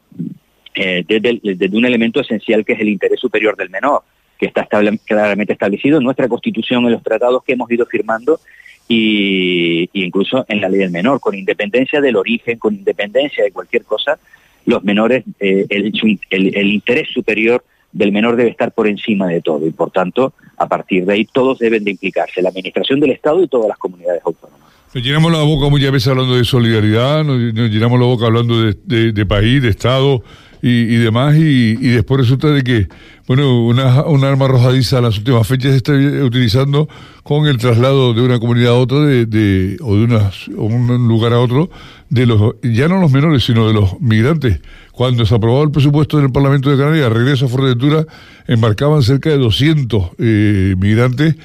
eh, 0.75 1.03
desde, 1.07 1.39
desde, 1.41 1.75
un 1.75 1.85
elemento 1.85 2.21
esencial 2.21 2.63
que 2.63 2.73
es 2.73 2.79
el 2.79 2.89
interés 2.89 3.19
superior 3.19 3.55
del 3.57 3.71
menor, 3.71 4.03
que 4.37 4.45
está 4.45 4.67
claramente 4.67 5.53
establecido 5.53 5.97
en 5.97 6.03
nuestra 6.03 6.27
Constitución, 6.27 6.85
en 6.85 6.91
los 6.91 7.01
tratados 7.01 7.43
que 7.43 7.53
hemos 7.53 7.71
ido 7.71 7.87
firmando 7.87 8.39
y, 8.87 9.89
incluso 9.93 10.45
en 10.47 10.61
la 10.61 10.69
ley 10.69 10.79
del 10.79 10.91
menor, 10.91 11.19
con 11.19 11.35
independencia 11.35 12.01
del 12.01 12.15
origen, 12.15 12.57
con 12.57 12.75
independencia 12.75 13.43
de 13.43 13.51
cualquier 13.51 13.83
cosa, 13.83 14.17
los 14.65 14.83
menores, 14.83 15.23
eh, 15.39 15.65
el, 15.69 16.19
el, 16.29 16.73
interés 16.73 17.09
superior 17.13 17.63
del 17.91 18.11
menor 18.11 18.35
debe 18.35 18.49
estar 18.49 18.71
por 18.71 18.87
encima 18.87 19.27
de 19.27 19.41
todo 19.41 19.65
y 19.65 19.71
por 19.71 19.91
tanto, 19.91 20.33
a 20.57 20.67
partir 20.67 21.05
de 21.05 21.13
ahí 21.13 21.25
todos 21.25 21.59
deben 21.59 21.83
de 21.83 21.91
implicarse, 21.91 22.41
la 22.41 22.49
administración 22.49 22.99
del 22.99 23.11
Estado 23.11 23.41
y 23.41 23.47
todas 23.47 23.69
las 23.69 23.77
comunidades 23.77 24.21
autónomas. 24.25 24.67
Nos 24.93 25.03
llenamos 25.03 25.31
la 25.31 25.43
boca 25.43 25.69
muchas 25.69 25.91
veces 25.91 26.07
hablando 26.07 26.35
de 26.35 26.43
solidaridad, 26.43 27.23
nos, 27.23 27.37
llenamos 27.53 27.99
la 27.99 28.05
boca 28.05 28.25
hablando 28.25 28.71
de, 28.71 29.25
país, 29.25 29.61
de 29.61 29.69
Estado, 29.69 30.23
y, 30.61 30.95
demás, 30.95 31.35
y, 31.37 31.75
después 31.75 32.21
resulta 32.21 32.49
de 32.49 32.63
que, 32.63 32.87
bueno, 33.27 33.65
una, 33.65 34.03
una 34.03 34.29
arma 34.29 34.45
arrojadiza 34.45 35.01
las 35.01 35.17
últimas 35.17 35.47
fechas 35.47 35.71
se 35.71 35.77
está 35.77 35.93
utilizando 36.23 36.89
con 37.23 37.45
el 37.45 37.57
traslado 37.57 38.13
de 38.13 38.21
una 38.21 38.39
comunidad 38.39 38.71
a 38.71 38.77
otra, 38.77 38.99
de, 38.99 39.77
o 39.81 39.95
de 39.95 40.03
unas, 40.03 40.47
un 40.47 41.07
lugar 41.07 41.33
a 41.33 41.39
otro, 41.39 41.69
de 42.09 42.25
los, 42.25 42.55
ya 42.63 42.87
no 42.87 42.99
los 42.99 43.11
menores, 43.11 43.43
sino 43.43 43.67
de 43.67 43.73
los 43.73 43.99
migrantes. 43.99 44.61
Cuando 44.91 45.25
se 45.25 45.35
aprobó 45.35 45.61
el 45.63 45.71
presupuesto 45.71 46.17
en 46.17 46.25
el 46.25 46.31
Parlamento 46.31 46.71
de 46.71 46.77
Canarias, 46.77 47.11
regreso 47.11 47.45
a 47.45 47.49
Fuerteventura, 47.49 48.05
embarcaban 48.47 49.03
cerca 49.03 49.29
de 49.29 49.37
200 49.37 50.09
eh, 50.17 50.75
migrantes 50.77 51.35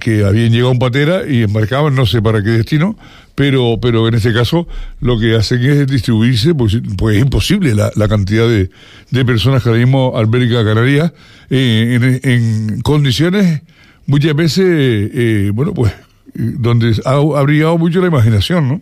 que, 0.00 0.24
habían 0.24 0.52
llegado 0.52 0.70
un 0.70 0.78
patera 0.78 1.22
y 1.28 1.42
embarcaban, 1.42 1.94
no 1.94 2.06
sé 2.06 2.22
para 2.22 2.42
qué 2.42 2.50
destino, 2.50 2.96
pero, 3.34 3.78
pero 3.80 4.06
en 4.08 4.14
este 4.14 4.32
caso 4.32 4.66
lo 5.00 5.18
que 5.18 5.34
hacen 5.34 5.62
es 5.62 5.86
distribuirse, 5.86 6.54
pues, 6.54 6.80
pues 6.96 7.16
es 7.16 7.22
imposible 7.22 7.74
la, 7.74 7.90
la 7.96 8.08
cantidad 8.08 8.46
de, 8.46 8.70
de, 9.10 9.24
personas 9.24 9.62
que 9.62 9.68
ahora 9.68 9.80
mismo 9.80 10.12
alberga 10.16 10.64
Canarias 10.64 11.12
eh, 11.50 12.20
en, 12.22 12.30
en, 12.30 12.80
condiciones 12.82 13.62
muchas 14.06 14.34
veces, 14.34 14.64
eh, 14.66 15.50
bueno, 15.52 15.74
pues 15.74 15.92
donde 16.34 16.92
ha, 17.04 17.14
ha 17.14 17.42
brillado 17.42 17.78
mucho 17.78 18.00
la 18.00 18.08
imaginación, 18.08 18.68
¿no? 18.68 18.80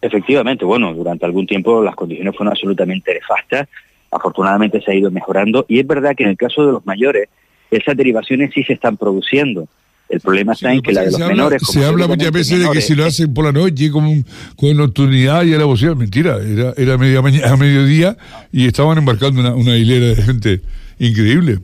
Efectivamente, 0.00 0.64
bueno, 0.64 0.92
durante 0.92 1.24
algún 1.24 1.46
tiempo 1.46 1.82
las 1.82 1.96
condiciones 1.96 2.36
fueron 2.36 2.52
absolutamente 2.52 3.14
nefastas, 3.14 3.68
afortunadamente 4.10 4.80
se 4.80 4.92
ha 4.92 4.94
ido 4.94 5.10
mejorando 5.10 5.64
y 5.68 5.80
es 5.80 5.86
verdad 5.86 6.14
que 6.14 6.24
en 6.24 6.30
el 6.30 6.36
caso 6.36 6.64
de 6.64 6.72
los 6.72 6.86
mayores 6.86 7.28
esas 7.70 7.96
derivaciones 7.96 8.50
sí 8.54 8.62
se 8.64 8.74
están 8.74 8.96
produciendo. 8.96 9.68
El 10.08 10.20
problema 10.20 10.52
está 10.52 10.72
en 10.72 10.82
que 10.82 10.92
la 10.92 11.02
de 11.02 11.10
los 11.10 11.18
menores... 11.18 11.62
se 11.66 11.84
habla 11.84 12.06
muchas 12.06 12.30
veces 12.30 12.60
de 12.60 12.70
que 12.70 12.80
si 12.80 12.94
lo 12.94 13.04
hacen 13.04 13.34
por 13.34 13.44
la 13.44 13.52
noche 13.52 13.90
con, 13.90 14.24
con 14.54 14.76
nocturnidad 14.76 15.42
y 15.44 15.52
a 15.52 15.58
la 15.58 15.94
mentira, 15.96 16.38
era, 16.38 16.72
era 16.76 16.96
media 16.96 17.20
mañana, 17.22 17.52
a 17.52 17.56
mediodía 17.56 18.16
y 18.52 18.66
estaban 18.66 18.98
embarcando 18.98 19.40
una, 19.40 19.54
una 19.54 19.76
hilera 19.76 20.14
de 20.14 20.22
gente 20.22 20.60
increíble. 21.00 21.58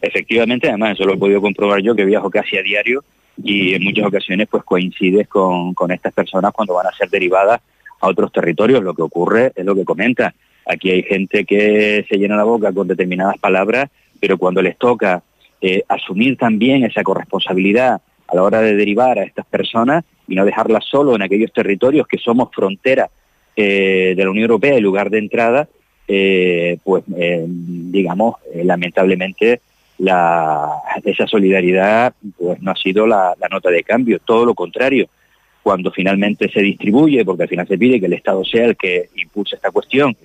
Efectivamente, 0.00 0.68
además 0.68 0.94
eso 0.94 1.04
lo 1.04 1.14
he 1.14 1.16
podido 1.16 1.40
comprobar 1.40 1.80
yo 1.80 1.94
que 1.94 2.04
viajo 2.04 2.28
casi 2.30 2.56
a 2.56 2.62
diario 2.62 3.04
y 3.42 3.74
en 3.74 3.84
muchas 3.84 4.06
ocasiones 4.06 4.48
pues 4.50 4.64
coincides 4.64 5.28
con, 5.28 5.72
con 5.74 5.92
estas 5.92 6.12
personas 6.12 6.52
cuando 6.52 6.74
van 6.74 6.88
a 6.88 6.96
ser 6.96 7.08
derivadas 7.10 7.60
a 8.00 8.08
otros 8.08 8.32
territorios. 8.32 8.82
Lo 8.82 8.94
que 8.94 9.02
ocurre 9.02 9.52
es 9.54 9.64
lo 9.64 9.76
que 9.76 9.84
comenta. 9.84 10.34
Aquí 10.66 10.90
hay 10.90 11.04
gente 11.04 11.44
que 11.44 12.04
se 12.08 12.16
llena 12.16 12.36
la 12.36 12.44
boca 12.44 12.72
con 12.72 12.88
determinadas 12.88 13.38
palabras 13.38 13.88
pero 14.22 14.38
cuando 14.38 14.62
les 14.62 14.78
toca 14.78 15.20
eh, 15.60 15.82
asumir 15.88 16.36
también 16.36 16.84
esa 16.84 17.02
corresponsabilidad 17.02 18.00
a 18.28 18.36
la 18.36 18.44
hora 18.44 18.60
de 18.60 18.76
derivar 18.76 19.18
a 19.18 19.24
estas 19.24 19.44
personas 19.46 20.04
y 20.28 20.36
no 20.36 20.44
dejarlas 20.44 20.84
solo 20.84 21.16
en 21.16 21.22
aquellos 21.22 21.52
territorios 21.52 22.06
que 22.06 22.18
somos 22.18 22.50
frontera 22.54 23.10
eh, 23.56 24.14
de 24.16 24.24
la 24.24 24.30
Unión 24.30 24.44
Europea 24.44 24.78
y 24.78 24.80
lugar 24.80 25.10
de 25.10 25.18
entrada, 25.18 25.68
eh, 26.06 26.78
pues 26.84 27.02
digamos, 27.08 28.36
lamentablemente 28.62 29.60
esa 29.98 31.26
solidaridad 31.26 32.14
pues 32.38 32.62
no 32.62 32.70
ha 32.70 32.76
sido 32.76 33.08
la, 33.08 33.34
nota 33.50 33.70
de 33.70 33.82
cambio, 33.82 34.20
todo 34.20 34.46
lo 34.46 34.54
contrario. 34.54 35.08
Cuando 35.64 35.90
finalmente 35.90 36.48
se 36.48 36.60
distribuye, 36.60 37.24
porque 37.24 37.42
al 37.42 37.48
final 37.48 37.66
se 37.66 37.78
pide 37.78 37.98
que 37.98 38.06
el 38.06 38.12
Estado 38.12 38.44
sea 38.44 38.66
el 38.66 38.76
que 38.76 39.08
impulse 39.16 39.56
esta 39.56 39.72
cuestión, 39.72 40.16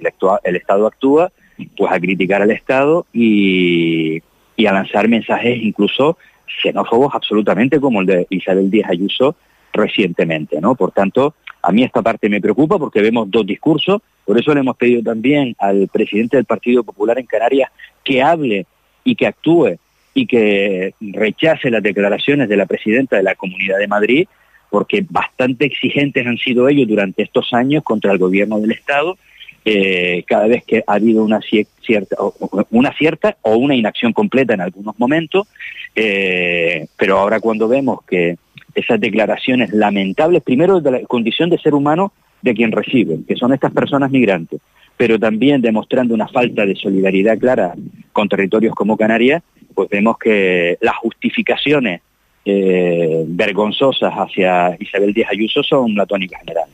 el 0.44 0.56
Estado 0.56 0.86
actúa, 0.86 1.32
pues 1.76 1.92
a 1.92 2.00
criticar 2.00 2.42
al 2.42 2.52
Estado 2.52 3.06
y, 3.14 4.22
a 4.68 4.74
lanzar 4.74 5.08
mensajes 5.08 5.58
incluso 5.62 6.18
xenófobos 6.62 7.14
absolutamente 7.14 7.80
como 7.80 8.02
el 8.02 8.08
de 8.08 8.28
Isabel 8.30 8.72
Díaz 8.72 8.90
Ayuso 8.90 9.36
recientemente, 9.72 10.60
¿no? 10.60 10.76
Por 10.76 10.92
tanto, 10.92 11.36
a 11.62 11.72
mí 11.72 11.84
esta 11.84 12.02
parte 12.02 12.30
me 12.30 12.42
preocupa 12.42 12.80
porque 12.80 13.02
vemos 13.02 13.30
dos 13.30 13.46
discursos, 13.46 14.02
por 14.26 14.40
eso 14.40 14.54
le 14.54 14.62
hemos 14.62 14.76
pedido 14.76 15.04
también 15.04 15.56
al 15.60 15.88
presidente 15.88 16.38
del 16.38 16.46
Partido 16.46 16.84
Popular 16.84 17.20
en 17.20 17.26
Canarias 17.26 17.72
que 18.04 18.22
hable 18.22 18.66
y 19.04 19.16
que 19.16 19.28
actúe 19.28 19.78
y 20.14 20.26
que 20.26 20.94
rechace 21.00 21.70
las 21.70 21.84
declaraciones 21.84 22.50
de 22.50 22.58
la 22.58 22.66
presidenta 22.66 23.18
de 23.18 23.24
la 23.24 23.36
Comunidad 23.36 23.78
de 23.78 23.88
Madrid, 23.88 24.28
porque 24.72 25.06
bastante 25.08 25.66
exigentes 25.66 26.26
han 26.26 26.38
sido 26.38 26.68
ellos 26.68 26.88
durante 26.88 27.22
estos 27.22 27.54
años 27.54 27.84
contra 27.84 28.12
el 28.12 28.18
gobierno 28.18 28.60
del 28.60 28.72
Estado 28.72 29.18
eh, 29.70 30.24
cada 30.26 30.48
vez 30.48 30.64
que 30.64 30.82
ha 30.88 30.94
habido 30.94 31.26
una 31.26 31.42
cierta, 31.42 32.16
una 32.72 32.94
cierta 32.94 33.36
o 33.42 33.58
una 33.58 33.76
inacción 33.76 34.14
completa 34.14 34.54
en 34.54 34.62
algunos 34.62 34.98
momentos, 34.98 35.46
eh, 35.94 36.88
pero 36.96 37.20
ahora 37.20 37.42
cuando 37.42 37.68
vemos 37.68 38.00
que 38.06 38.38
esas 38.74 38.98
declaraciones 39.02 39.74
lamentables, 39.74 40.42
primero 40.42 40.80
de 40.80 40.92
la 40.92 41.02
condición 41.02 41.50
de 41.50 41.58
ser 41.58 41.74
humano 41.74 42.14
de 42.42 42.54
quien 42.54 42.72
reciben, 42.72 43.26
que 43.26 43.36
son 43.36 43.54
estas 43.54 43.74
personas 43.74 44.10
migrantes, 44.10 44.62
pero 44.96 45.20
también 45.20 45.62
demostrando 45.62 46.14
una 46.14 46.30
falta 46.30 46.66
de 46.66 46.76
solidaridad 46.76 47.38
clara 47.38 47.74
con 48.14 48.30
territorios 48.30 48.74
como 48.74 48.96
Canarias, 48.96 49.44
pues 49.76 49.90
vemos 49.90 50.18
que 50.18 50.78
las 50.80 50.96
justificaciones 50.96 52.00
eh, 52.46 53.26
vergonzosas 53.28 54.14
hacia 54.14 54.78
Isabel 54.80 55.14
Díaz 55.14 55.32
Ayuso 55.32 55.62
son 55.62 55.94
la 55.94 56.06
tónica 56.06 56.40
general. 56.40 56.70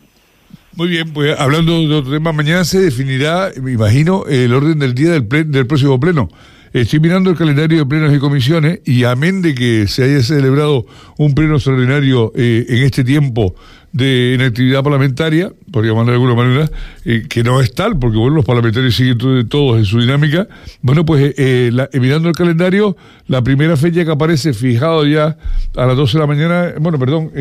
Muy 0.76 0.88
bien, 0.88 1.14
pues 1.14 1.40
hablando 1.40 1.88
de 1.88 1.94
otro 1.94 2.12
tema, 2.12 2.32
mañana 2.32 2.64
se 2.66 2.80
definirá, 2.80 3.52
me 3.62 3.74
imagino, 3.74 4.26
el 4.26 4.52
orden 4.56 4.80
del 4.80 4.96
día 4.96 5.12
del, 5.12 5.52
del 5.52 5.68
próximo 5.68 6.00
pleno. 6.00 6.30
Estoy 6.74 7.00
mirando 7.00 7.30
el 7.30 7.38
calendario 7.38 7.78
de 7.78 7.86
plenos 7.86 8.12
y 8.12 8.18
comisiones 8.18 8.80
y 8.84 9.04
amén 9.04 9.44
de 9.44 9.54
que 9.54 9.88
se 9.88 10.04
haya 10.04 10.24
celebrado 10.24 10.88
un 11.20 11.36
pleno 11.36 11.58
extraordinario 11.58 12.32
eh, 12.36 12.66
en 12.68 12.84
este 12.84 13.04
tiempo 13.04 13.54
de 13.94 14.34
inactividad 14.36 14.84
parlamentaria, 14.84 15.52
por 15.72 15.86
llamarlo 15.86 16.12
de 16.12 16.18
alguna 16.18 16.36
manera, 16.36 16.70
eh, 17.06 17.24
que 17.30 17.44
no 17.44 17.62
es 17.62 17.74
tal, 17.74 17.98
porque 17.98 18.18
bueno, 18.18 18.36
los 18.36 18.46
parlamentarios 18.46 18.96
siguen 18.96 19.48
todos 19.48 19.78
en 19.78 19.86
su 19.86 20.00
dinámica. 20.00 20.48
Bueno, 20.82 21.06
pues 21.06 21.34
eh, 21.38 21.72
mirando 21.94 22.28
el 22.28 22.36
calendario, 22.36 22.98
la 23.28 23.42
primera 23.42 23.78
fecha 23.78 24.04
que 24.04 24.12
aparece 24.12 24.54
fijado 24.54 25.06
ya 25.06 25.38
a 25.76 25.86
las 25.86 25.96
12 25.96 26.18
de 26.18 26.20
la 26.20 26.28
mañana, 26.28 26.74
bueno, 26.80 27.00
perdón, 27.00 27.32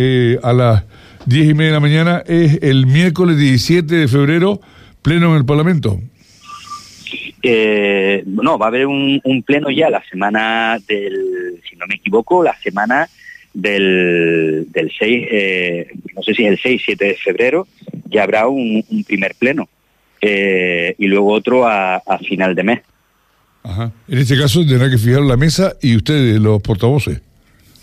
a 0.43 0.53
las 0.53 0.85
10 1.27 1.51
y 1.51 1.55
media 1.55 1.71
de 1.71 1.75
la 1.75 1.81
mañana, 1.81 2.23
es 2.27 2.59
el 2.63 2.87
miércoles 2.87 3.39
17 3.39 3.95
de 3.95 4.07
febrero, 4.07 4.61
pleno 5.03 5.31
en 5.31 5.39
el 5.39 5.45
Parlamento. 5.45 5.99
Eh, 7.43 8.23
no, 8.25 8.57
va 8.57 8.67
a 8.67 8.69
haber 8.69 8.87
un, 8.87 9.21
pleno 9.45 9.69
ya 9.71 9.91
la 9.91 10.03
semana 10.09 10.79
del, 10.87 11.61
si 11.69 11.75
no 11.77 11.87
me 11.89 11.97
equivoco, 11.97 12.43
la 12.43 12.57
semana 12.61 13.09
del, 13.55 14.67
del 14.71 14.93
6, 14.99 15.29
eh, 15.31 15.89
no 16.15 16.23
sé 16.23 16.35
si 16.35 16.45
es 16.45 16.51
el 16.51 16.59
6, 16.59 16.83
7 16.85 17.05
de 17.05 17.15
febrero, 17.15 17.67
ya 18.09 18.23
habrá 18.23 18.49
un, 18.49 18.85
primer 19.07 19.35
pleno. 19.35 19.69
Eh, 20.21 20.95
y 20.99 21.07
luego 21.07 21.33
otro 21.33 21.67
a, 21.67 21.97
a, 21.97 22.19
final 22.19 22.55
de 22.55 22.63
mes. 22.63 22.81
Ajá. 23.65 23.93
En 24.09 24.19
este 24.19 24.39
caso 24.39 24.65
tendrá 24.65 24.89
que 24.89 24.99
fijar 24.99 25.23
la 25.23 25.37
mesa 25.37 25.75
y 25.83 25.97
ustedes, 25.97 26.39
los 26.39 26.63
portavoces. 26.63 27.21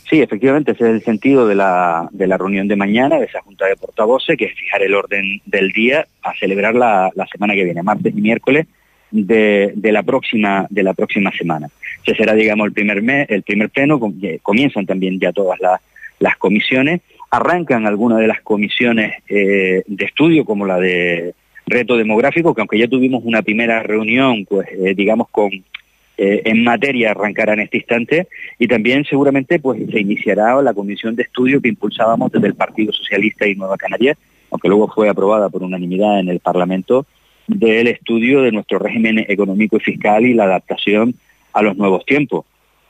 Sí, 0.10 0.22
efectivamente, 0.22 0.72
ese 0.72 0.86
es 0.86 0.90
el 0.90 1.04
sentido 1.04 1.48
de 1.48 1.56
la, 1.56 2.08
de 2.12 2.28
la 2.28 2.38
reunión 2.38 2.68
de 2.68 2.76
mañana, 2.76 3.20
de 3.20 3.26
esa 3.26 3.42
junta 3.42 3.68
de 3.68 3.76
portavoces, 3.76 4.38
que 4.38 4.46
es 4.46 4.56
fijar 4.56 4.82
el 4.82 4.96
orden 4.96 5.42
del 5.46 5.72
día 5.72 6.08
a 6.24 6.34
celebrar 6.40 6.74
la, 6.74 7.12
la 7.14 7.28
semana 7.28 7.54
que 7.54 7.64
viene, 7.64 7.84
martes 7.84 8.14
y 8.16 8.22
miércoles 8.22 8.66
de, 9.12 9.74
la 9.84 10.04
próxima 10.04 10.68
de 10.70 10.84
la 10.84 10.94
próxima 10.94 11.32
semana. 11.32 11.68
Ese 12.06 12.16
será, 12.16 12.34
digamos, 12.34 12.68
el 12.68 12.74
primer 12.74 13.02
mes, 13.02 13.30
el 13.30 13.44
primer 13.44 13.70
pleno, 13.70 14.00
comienzan 14.42 14.86
también 14.86 15.20
ya 15.20 15.32
todas 15.32 15.60
las, 15.60 15.82
las 16.20 16.38
comisiones, 16.38 17.02
arrancan 17.32 17.86
algunas 17.86 18.20
de 18.20 18.28
las 18.28 18.42
comisiones 18.42 19.16
eh, 19.28 19.84
de 19.86 20.06
estudio, 20.06 20.46
como 20.46 20.66
la 20.66 20.80
de 20.80 21.34
reto 21.66 21.98
demográfico, 21.98 22.54
que 22.54 22.62
aunque 22.62 22.80
ya 22.80 22.88
tuvimos 22.88 23.24
una 23.24 23.42
primera 23.42 23.84
reunión, 23.84 24.46
pues 24.46 24.68
eh, 24.72 24.94
digamos 24.96 25.30
con 25.30 25.52
eh, 26.22 26.42
en 26.44 26.66
materia 26.66 27.12
arrancará 27.12 27.54
en 27.54 27.62
este 27.62 27.78
instante 27.78 28.28
y 28.58 28.68
también 28.68 29.06
seguramente 29.06 29.58
pues 29.58 29.80
se 29.90 30.02
iniciará 30.02 30.62
la 30.62 30.74
comisión 30.74 31.16
de 31.16 31.24
estudio 31.24 31.62
que 31.62 31.70
impulsábamos 31.70 32.30
desde 32.30 32.48
el 32.48 32.56
Partido 32.56 32.92
Socialista 32.92 33.48
y 33.48 33.56
Nueva 33.56 33.78
Canarias, 33.78 34.18
aunque 34.52 34.68
luego 34.68 34.90
fue 34.90 35.08
aprobada 35.08 35.48
por 35.48 35.64
unanimidad 35.64 36.20
en 36.20 36.28
el 36.28 36.42
Parlamento, 36.42 37.06
del 37.50 37.88
estudio 37.88 38.42
de 38.42 38.52
nuestro 38.52 38.80
régimen 38.80 39.26
económico 39.28 39.78
y 39.78 39.80
fiscal 39.80 40.26
y 40.26 40.34
la 40.34 40.44
adaptación 40.44 41.16
a 41.54 41.62
los 41.62 41.76
nuevos 41.76 42.06
tiempos. 42.06 42.46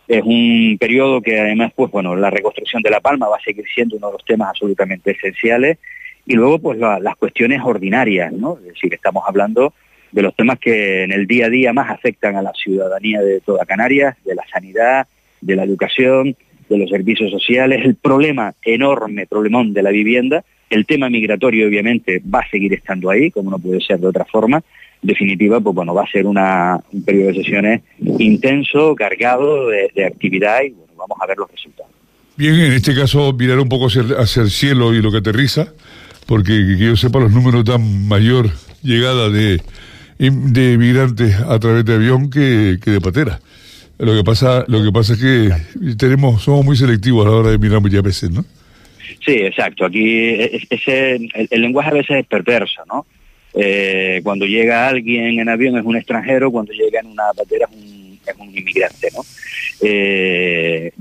Es 0.08 0.22
un 0.24 0.78
periodo 0.80 1.22
que 1.22 1.39
además, 1.39 1.72
pues 1.76 1.91
bueno, 1.91 2.15
la 2.15 2.30
reconstrucción 2.30 2.82
de 2.82 2.89
La 2.89 3.00
Palma 3.00 3.28
va 3.28 3.38
a 3.38 3.41
seguir 3.41 3.65
siendo 3.74 3.95
uno 3.95 4.08
de 4.08 4.13
los 4.13 4.26
temas 4.26 4.50
absolutamente 4.50 5.12
esenciales 5.12 5.78
y 6.26 6.34
luego 6.34 6.60
pues 6.60 6.78
las 6.78 7.15
cuestiones 7.15 7.62
ordinarias, 7.63 8.34
¿no? 8.34 8.58
Es 8.58 8.74
decir, 8.74 8.93
estamos 8.93 9.24
hablando 9.26 9.74
de 10.12 10.22
los 10.22 10.36
temas 10.36 10.60
que 10.60 11.04
en 11.04 11.12
el 11.12 11.26
día 11.28 11.45
a 11.45 11.50
día 11.50 11.74
más 11.74 11.89
afectan 11.89 12.36
a 12.36 12.41
la 12.41 12.52
ciudadanía 12.54 13.22
de 13.22 13.39
toda 13.41 13.65
Canarias, 13.65 14.17
de 14.26 14.36
la 14.36 14.43
sanidad, 14.52 15.08
de 15.41 15.56
la 15.56 15.63
educación, 15.63 16.36
de 16.67 16.78
los 16.78 16.89
servicios 16.89 17.32
sociales, 17.32 17.82
el 17.86 17.95
problema 17.95 18.54
enorme, 18.63 19.26
problemón 19.26 19.74
de 19.74 19.84
la 19.84 19.91
vivienda, 19.91 20.43
el 20.69 20.86
tema 20.86 21.10
migratorio 21.10 21.67
obviamente 21.67 22.21
va 22.34 22.39
a 22.39 22.49
seguir 22.49 22.73
estando 22.73 23.10
ahí, 23.10 23.32
como 23.32 23.51
no 23.51 23.60
puede 23.60 23.82
ser 23.82 23.99
de 23.99 24.08
otra 24.08 24.25
forma, 24.25 24.62
definitiva, 25.01 25.60
pues 25.60 25.75
bueno, 25.75 25.93
va 25.93 26.03
a 26.03 26.12
ser 26.12 26.25
una, 26.25 26.79
un 26.91 27.03
periodo 27.03 27.29
de 27.29 27.36
sesiones 27.36 27.82
intenso, 27.99 28.95
cargado 28.95 29.69
de, 29.69 30.05
actividad 30.05 30.62
y 30.63 30.71
bueno, 30.71 30.93
vamos 30.97 31.17
a 31.21 31.27
ver 31.27 31.38
los 31.38 31.51
resultados. 31.51 31.91
Bien, 32.36 32.55
en 32.55 32.73
este 32.73 32.95
caso 32.95 33.34
mirar 33.34 33.60
un 33.60 33.69
poco 33.69 33.88
hacia, 33.88 34.03
hacia 34.17 34.43
el 34.43 34.49
cielo 34.49 34.93
y 34.93 35.01
lo 35.01 35.12
que 35.12 35.17
aterriza, 35.17 35.73
porque 36.25 36.51
que 36.51 36.77
yo 36.77 36.95
sepa 36.95 37.19
los 37.19 37.32
números 37.32 37.65
dan 37.65 38.08
mayor 38.08 38.49
llegada 38.82 39.29
de 39.29 39.62
de 40.19 40.77
migrantes 40.77 41.34
a 41.39 41.58
través 41.60 41.86
de 41.86 41.93
avión 41.93 42.29
que, 42.29 42.77
que 42.84 42.91
de 42.91 43.01
patera. 43.01 43.39
Lo 43.97 44.15
que 44.15 44.23
pasa, 44.23 44.65
lo 44.67 44.84
que 44.84 44.91
pasa 44.91 45.13
es 45.13 45.19
que 45.19 45.95
tenemos, 45.97 46.43
somos 46.43 46.65
muy 46.65 46.75
selectivos 46.75 47.25
a 47.25 47.29
la 47.29 47.36
hora 47.36 47.51
de 47.51 47.58
mirar 47.58 47.82
muchas 47.82 48.03
veces, 48.03 48.29
¿no? 48.29 48.45
Sí, 49.26 49.34
exacto. 49.34 49.86
Aquí 49.86 50.36
ese, 50.69 51.15
el, 51.50 51.62
lenguaje 51.62 51.89
a 51.89 51.93
veces 51.93 52.17
es 52.17 52.26
perverso, 52.26 52.84
¿no? 52.88 53.06
Eh, 53.54 54.22
cuando 54.24 54.45
llega 54.45 54.88
alguien 54.88 55.39
en 55.39 55.50
avión 55.50 55.78
es 55.78 55.86
un 55.86 55.95
extranjero, 55.95 56.52
cuando 56.52 56.72
llega 56.72 57.00
en 57.00 57.08
una 57.08 57.24
patera 57.36 57.67
es 57.72 58.36
un, 58.38 58.56
inmigrante, 58.56 59.10
¿no? 59.15 59.22
Eh, 59.82 60.91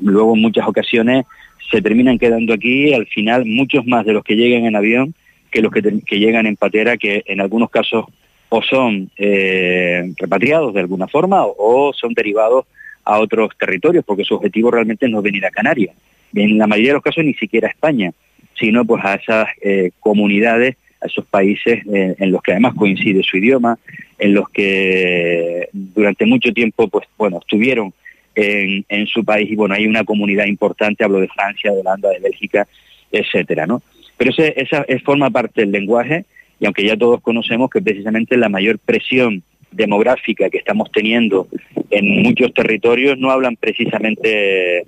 luego 0.00 0.34
en 0.34 0.40
muchas 0.40 0.66
ocasiones 0.66 1.26
se 1.70 1.82
terminan 1.82 2.18
quedando 2.18 2.54
aquí, 2.54 2.92
al 2.94 3.06
final 3.06 3.44
muchos 3.44 3.86
más 3.86 4.04
de 4.06 4.12
los 4.12 4.24
que 4.24 4.36
llegan 4.36 4.64
en 4.64 4.76
avión 4.76 5.14
que 5.50 5.60
los 5.60 5.72
que, 5.72 6.18
llegan 6.18 6.46
en 6.46 6.56
patera, 6.56 6.96
que 6.96 7.22
en 7.26 7.40
algunos 7.40 7.70
casos 7.70 8.06
o 8.48 8.62
son 8.62 9.10
eh, 9.16 10.12
repatriados 10.16 10.74
de 10.74 10.80
alguna 10.80 11.08
forma 11.08 11.44
o, 11.44 11.92
son 11.92 12.14
derivados 12.14 12.66
a 13.04 13.18
otros 13.18 13.50
territorios, 13.58 14.04
porque 14.04 14.24
su 14.24 14.34
objetivo 14.34 14.70
realmente 14.70 15.08
no 15.08 15.18
es 15.18 15.24
venir 15.24 15.44
a 15.46 15.50
Canarias. 15.50 15.94
En 16.34 16.58
la 16.58 16.66
mayoría 16.66 16.90
de 16.90 16.94
los 16.94 17.02
casos 17.02 17.24
ni 17.24 17.34
siquiera 17.34 17.68
España, 17.68 18.12
sino 18.58 18.84
pues 18.84 19.04
a 19.04 19.14
esas 19.14 19.48
eh, 19.62 19.90
comunidades, 20.00 20.76
a 21.00 21.06
esos 21.06 21.24
países 21.26 21.80
eh, 21.92 22.14
en 22.18 22.30
los 22.30 22.42
que 22.42 22.52
además 22.52 22.74
coincide 22.74 23.22
su 23.22 23.38
idioma, 23.38 23.78
en 24.18 24.34
los 24.34 24.48
que 24.50 25.68
durante 25.72 26.26
mucho 26.26 26.52
tiempo 26.52 26.88
pues 26.88 27.06
bueno 27.16 27.38
estuvieron 27.40 27.92
en, 28.34 28.84
en 28.88 29.06
su 29.06 29.24
país 29.24 29.50
y 29.50 29.56
bueno 29.56 29.74
hay 29.74 29.86
una 29.86 30.04
comunidad 30.04 30.46
importante, 30.46 31.04
hablo 31.04 31.20
de 31.20 31.28
Francia, 31.28 31.72
de 31.72 31.80
Holanda, 31.80 32.10
de 32.10 32.20
Bélgica, 32.20 32.68
etcétera, 33.10 33.66
¿no? 33.66 33.82
Pero 34.16 34.30
ese, 34.30 34.54
esa 34.56 34.84
es, 34.86 35.02
forma 35.02 35.30
parte 35.30 35.62
del 35.62 35.72
lenguaje 35.72 36.26
y 36.60 36.66
aunque 36.66 36.84
ya 36.84 36.96
todos 36.96 37.22
conocemos 37.22 37.70
que 37.70 37.80
precisamente 37.80 38.36
la 38.36 38.50
mayor 38.50 38.78
presión 38.78 39.42
demográfica 39.72 40.50
que 40.50 40.58
estamos 40.58 40.90
teniendo 40.92 41.48
en 41.90 42.22
muchos 42.22 42.52
territorios 42.52 43.16
no 43.18 43.30
hablan 43.30 43.56
precisamente 43.56 44.84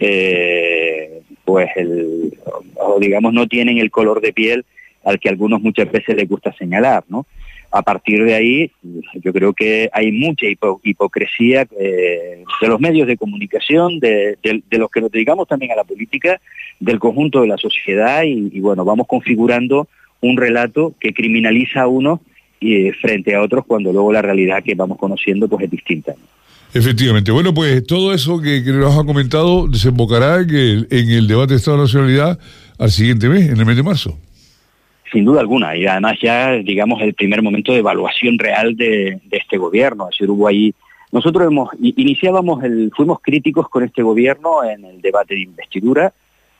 eh, 0.00 1.20
pues 1.44 1.68
el 1.76 2.38
o 2.74 2.98
digamos 2.98 3.32
no 3.32 3.46
tienen 3.46 3.78
el 3.78 3.90
color 3.90 4.20
de 4.20 4.32
piel 4.32 4.64
al 5.04 5.20
que 5.20 5.28
a 5.28 5.32
algunos 5.32 5.60
muchas 5.60 5.90
veces 5.92 6.16
les 6.16 6.28
gusta 6.28 6.52
señalar 6.54 7.04
no 7.08 7.26
a 7.70 7.82
partir 7.82 8.24
de 8.24 8.34
ahí 8.34 8.70
yo 9.14 9.32
creo 9.32 9.52
que 9.52 9.90
hay 9.92 10.10
mucha 10.10 10.46
hipocresía 10.82 11.66
eh, 11.78 12.42
de 12.60 12.68
los 12.68 12.80
medios 12.80 13.06
de 13.06 13.16
comunicación 13.16 14.00
de, 14.00 14.38
los 14.70 14.90
que 14.90 15.00
nos 15.00 15.12
dedicamos 15.12 15.46
también 15.46 15.72
a 15.72 15.76
la 15.76 15.84
política 15.84 16.40
del 16.80 16.98
conjunto 16.98 17.42
de 17.42 17.48
la 17.48 17.58
sociedad 17.58 18.22
y, 18.24 18.58
bueno 18.60 18.84
vamos 18.84 19.06
configurando 19.06 19.86
un 20.22 20.36
relato 20.36 20.94
que 20.98 21.12
criminaliza 21.12 21.82
a 21.82 21.88
uno 21.88 22.20
y 22.58 22.90
frente 22.92 23.34
a 23.34 23.42
otros 23.42 23.64
cuando 23.66 23.92
luego 23.92 24.12
la 24.12 24.22
realidad 24.22 24.62
que 24.62 24.74
vamos 24.74 24.98
conociendo 24.98 25.48
pues 25.48 25.64
es 25.64 25.70
distinta. 25.70 26.14
Efectivamente. 26.72 27.32
Bueno, 27.32 27.52
pues 27.52 27.84
todo 27.84 28.14
eso 28.14 28.40
que, 28.40 28.60
nos 28.60 28.96
ha 28.96 29.04
comentado 29.04 29.66
desembocará 29.66 30.40
en 30.40 30.50
el, 30.50 30.88
en 30.90 31.10
el 31.10 31.26
debate 31.26 31.54
de 31.54 31.56
Estado 31.56 31.78
de 31.78 31.82
Nacionalidad 31.84 32.38
al 32.78 32.90
siguiente 32.90 33.28
mes, 33.28 33.50
en 33.50 33.58
el 33.58 33.66
mes 33.66 33.76
de 33.76 33.82
marzo. 33.82 34.16
Sin 35.12 35.24
duda 35.24 35.40
alguna, 35.40 35.76
y 35.76 35.86
además 35.86 36.18
ya, 36.22 36.52
digamos, 36.52 37.02
el 37.02 37.14
primer 37.14 37.42
momento 37.42 37.72
de 37.72 37.80
evaluación 37.80 38.38
real 38.38 38.76
de, 38.76 39.18
este 39.30 39.58
gobierno. 39.58 40.04
Es 40.04 40.18
decir, 40.18 40.30
hubo. 40.30 40.48
Nosotros 41.12 41.44
hemos, 41.44 41.70
iniciábamos, 41.80 42.62
el, 42.62 42.92
fuimos 42.94 43.18
críticos 43.20 43.68
con 43.68 43.82
este 43.82 44.02
gobierno 44.02 44.62
en 44.62 44.84
el 44.84 45.00
debate 45.00 45.34
de 45.34 45.40
investidura, 45.40 46.12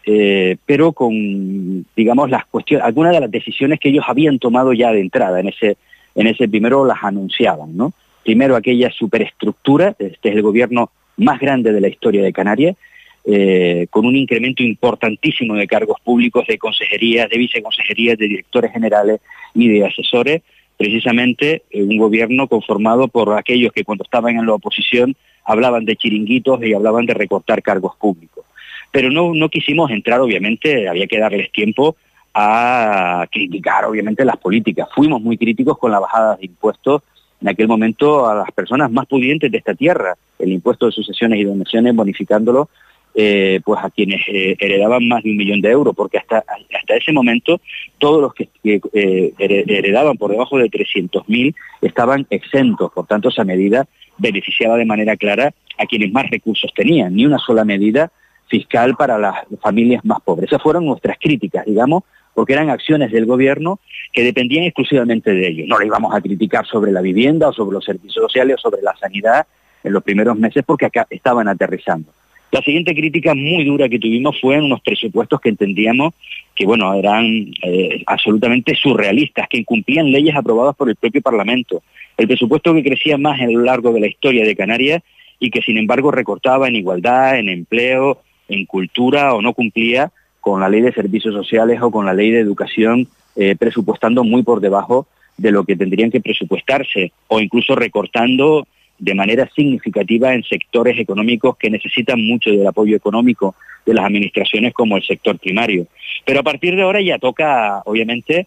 eh, 0.05 0.57
pero 0.67 0.93
con, 0.93 1.87
digamos, 1.95 2.29
las 2.29 2.45
cuestiones, 2.47 2.85
algunas 2.85 3.13
de 3.13 3.21
las 3.21 3.31
decisiones 3.31 3.79
que 3.79 3.91
ellos 3.91 4.05
habían 4.09 4.41
tomado 4.41 4.73
ya 4.73 4.91
de 4.91 5.01
entrada 5.01 5.39
en 5.39 5.49
ese, 5.49 5.77
en 6.17 6.27
ese 6.27 6.49
primero 6.49 6.85
las 6.85 6.99
anunciaban, 7.05 7.77
¿no? 7.77 7.93
Primero 8.25 8.57
aquella 8.57 8.91
superestructura, 8.91 9.95
este 9.99 10.29
es 10.29 10.37
el 10.37 10.43
gobierno 10.43 10.91
más 11.17 11.41
grande 11.41 11.73
de 11.73 11.81
la 11.81 11.89
historia 11.89 12.23
de 12.23 12.33
Canarias, 12.33 12.77
eh, 13.25 13.87
con 13.91 14.07
un 14.07 14.17
incremento 14.17 14.63
importantísimo 14.63 15.55
de 15.55 15.67
cargos 15.67 15.99
públicos, 16.03 16.47
de 16.47 16.59
consejerías, 16.59 17.29
de 17.29 17.39
viceconsejerías, 17.39 18.17
de 18.17 18.29
directores 18.29 18.73
generales 18.73 19.21
y 19.55 19.69
de 19.69 19.87
asesores, 19.87 20.43
precisamente 20.77 21.63
eh, 21.71 21.83
un 21.83 21.99
gobierno 21.99 22.49
conformado 22.49 23.09
por 23.09 23.37
aquellos 23.39 23.73
que 23.73 23.85
cuando 23.85 24.05
estaban 24.05 24.37
en 24.37 24.47
la 24.47 24.55
oposición 24.55 25.15
hablaban 25.45 25.85
de 25.85 25.97
chiringuitos 25.97 26.63
y 26.65 26.73
hablaban 26.73 27.07
de 27.07 27.15
recortar 27.15 27.63
cargos 27.63 27.97
públicos 27.97 28.45
pero 28.91 29.11
no, 29.11 29.35
no 29.35 29.49
quisimos 29.49 29.91
entrar, 29.91 30.21
obviamente, 30.21 30.89
había 30.89 31.07
que 31.07 31.19
darles 31.19 31.53
tiempo 31.53 31.97
a 32.35 33.27
criticar, 33.31 33.85
obviamente, 33.85 34.25
las 34.25 34.37
políticas. 34.37 34.89
Fuimos 34.95 35.21
muy 35.21 35.37
críticos 35.37 35.79
con 35.79 35.91
la 35.91 36.01
bajada 36.01 36.37
de 36.37 36.47
impuestos 36.47 37.03
en 37.41 37.49
aquel 37.49 37.69
momento 37.69 38.29
a 38.29 38.35
las 38.35 38.53
personas 38.53 38.91
más 38.91 39.07
pudientes 39.07 39.51
de 39.51 39.59
esta 39.59 39.75
tierra, 39.75 40.15
el 40.39 40.53
impuesto 40.53 40.87
de 40.87 40.93
sucesiones 40.93 41.39
y 41.41 41.45
donaciones, 41.45 41.95
bonificándolo 41.95 42.69
eh, 43.13 43.61
pues 43.65 43.81
a 43.83 43.91
quienes 43.91 44.21
eh, 44.29 44.57
heredaban 44.61 45.09
más 45.09 45.25
de 45.25 45.31
un 45.31 45.37
millón 45.37 45.61
de 45.61 45.71
euros, 45.71 45.97
porque 45.97 46.19
hasta, 46.19 46.45
hasta 46.79 46.95
ese 46.95 47.13
momento 47.13 47.61
todos 47.99 48.21
los 48.21 48.35
que, 48.35 48.49
eh, 48.65 49.33
heredaban 49.39 50.17
por 50.17 50.31
debajo 50.31 50.59
de 50.59 50.71
300.000 50.71 51.55
estaban 51.83 52.27
exentos, 52.31 52.93
por 52.93 53.07
tanto 53.07 53.31
esa 53.31 53.43
medida 53.43 53.87
beneficiaba 54.17 54.77
de 54.77 54.85
manera 54.85 55.17
clara 55.17 55.53
a 55.77 55.87
quienes 55.87 56.13
más 56.13 56.31
recursos 56.31 56.71
tenían, 56.73 57.15
ni 57.15 57.27
una 57.27 57.39
sola 57.39 57.65
medida 57.65 58.13
fiscal 58.47 58.95
para 58.97 59.19
las 59.19 59.35
familias 59.61 60.05
más 60.05 60.21
pobres. 60.21 60.49
Esas 60.49 60.63
fueron 60.63 60.85
nuestras 60.85 61.19
críticas, 61.19 61.65
digamos, 61.67 62.05
porque 62.35 62.53
eran 62.53 62.71
acciones 62.71 63.13
del 63.13 63.27
gobierno 63.27 63.81
que 64.13 64.25
dependían 64.25 64.65
exclusivamente 64.65 65.33
de 65.33 65.49
ellos. 65.49 65.69
No 65.69 65.79
le 65.79 65.87
íbamos 65.87 66.15
a 66.15 66.21
criticar 66.21 66.67
sobre 66.67 66.93
la 66.93 67.01
vivienda 67.01 67.49
o 67.49 67.53
sobre 67.53 67.75
los 67.75 67.85
servicios 67.85 68.15
sociales 68.15 68.57
o 68.59 68.61
sobre 68.61 68.83
la 68.83 68.97
sanidad 68.97 69.47
en 69.83 69.93
los 69.93 70.03
primeros 70.03 70.37
meses 70.39 70.63
porque 70.67 70.87
acá 70.87 71.07
estaban 71.11 71.49
aterrizando. 71.49 72.13
La 72.53 72.63
siguiente 72.63 72.95
crítica 72.95 73.35
muy 73.35 73.65
dura 73.65 73.89
que 73.89 74.01
tuvimos 74.01 74.41
fue 74.41 74.57
en 74.57 74.65
unos 74.65 74.81
presupuestos 74.81 75.41
que 75.41 75.51
entendíamos 75.51 76.15
que 76.55 76.67
bueno 76.67 76.93
eran 76.95 77.25
eh, 77.63 78.03
absolutamente 78.07 78.75
surrealistas, 78.75 79.49
que 79.49 79.59
incumplían 79.59 80.11
leyes 80.11 80.35
aprobadas 80.35 80.75
por 80.75 80.89
el 80.89 80.97
propio 80.97 81.23
Parlamento. 81.23 81.83
El 82.17 82.27
presupuesto 82.27 82.75
que 82.75 82.83
crecía 82.83 83.17
más 83.17 83.41
en 83.41 83.53
lo 83.53 83.61
largo 83.61 83.93
de 83.93 84.01
la 84.01 84.09
historia 84.09 84.45
de 84.45 84.57
Canarias 84.57 85.03
y 85.39 85.51
que 85.51 85.63
sin 85.63 85.79
embargo 85.79 86.11
recortaba 86.11 86.67
en 86.67 86.77
igualdad, 86.77 87.39
en 87.39 87.49
empleo, 87.49 88.21
en 88.49 88.67
cultura 88.67 89.33
o 89.33 89.41
no 89.41 89.55
cumplía 89.55 90.11
con 90.41 90.61
la 90.61 90.69
ley 90.69 90.81
de 90.81 90.93
servicios 90.93 91.35
sociales 91.35 91.81
o 91.83 91.91
con 91.91 92.07
la 92.07 92.15
ley 92.15 92.31
de 92.31 92.41
educación, 92.41 93.09
eh, 93.37 93.57
presupuestando 93.57 94.25
muy 94.25 94.43
por 94.43 94.61
debajo 94.61 95.07
de 95.37 95.51
lo 95.51 95.65
que 95.65 95.77
tendrían 95.77 96.11
que 96.11 96.21
presupuestarse 96.21 97.13
o 97.29 97.41
incluso 97.41 97.75
recortando 97.75 98.67
de 98.99 99.15
manera 99.15 99.49
significativa 99.55 100.35
en 100.35 100.45
sectores 100.45 100.99
económicos 100.99 101.57
que 101.57 101.71
necesitan 101.71 102.23
mucho 102.23 102.51
del 102.51 102.67
apoyo 102.67 102.95
económico 102.95 103.55
de 103.87 103.95
las 103.95 104.05
administraciones 104.05 104.75
como 104.75 104.97
el 104.97 105.03
sector 105.03 105.39
primario. 105.39 105.87
Pero 106.27 106.41
a 106.41 106.43
partir 106.43 106.77
de 106.77 106.83
ahora 106.83 107.01
ya 107.01 107.19
toca, 107.19 107.83
obviamente, 107.87 108.47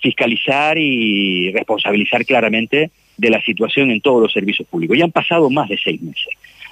fiscalizar 0.00 0.78
y 0.78 1.52
responsabilizar 1.52 2.24
claramente 2.24 2.90
de 3.16 3.30
la 3.30 3.40
situación 3.42 3.90
en 3.90 4.00
todos 4.00 4.22
los 4.22 4.32
servicios 4.32 4.68
públicos. 4.68 4.96
Ya 4.96 5.04
han 5.04 5.12
pasado 5.12 5.50
más 5.50 5.68
de 5.68 5.78
seis 5.78 6.00
meses. 6.02 6.28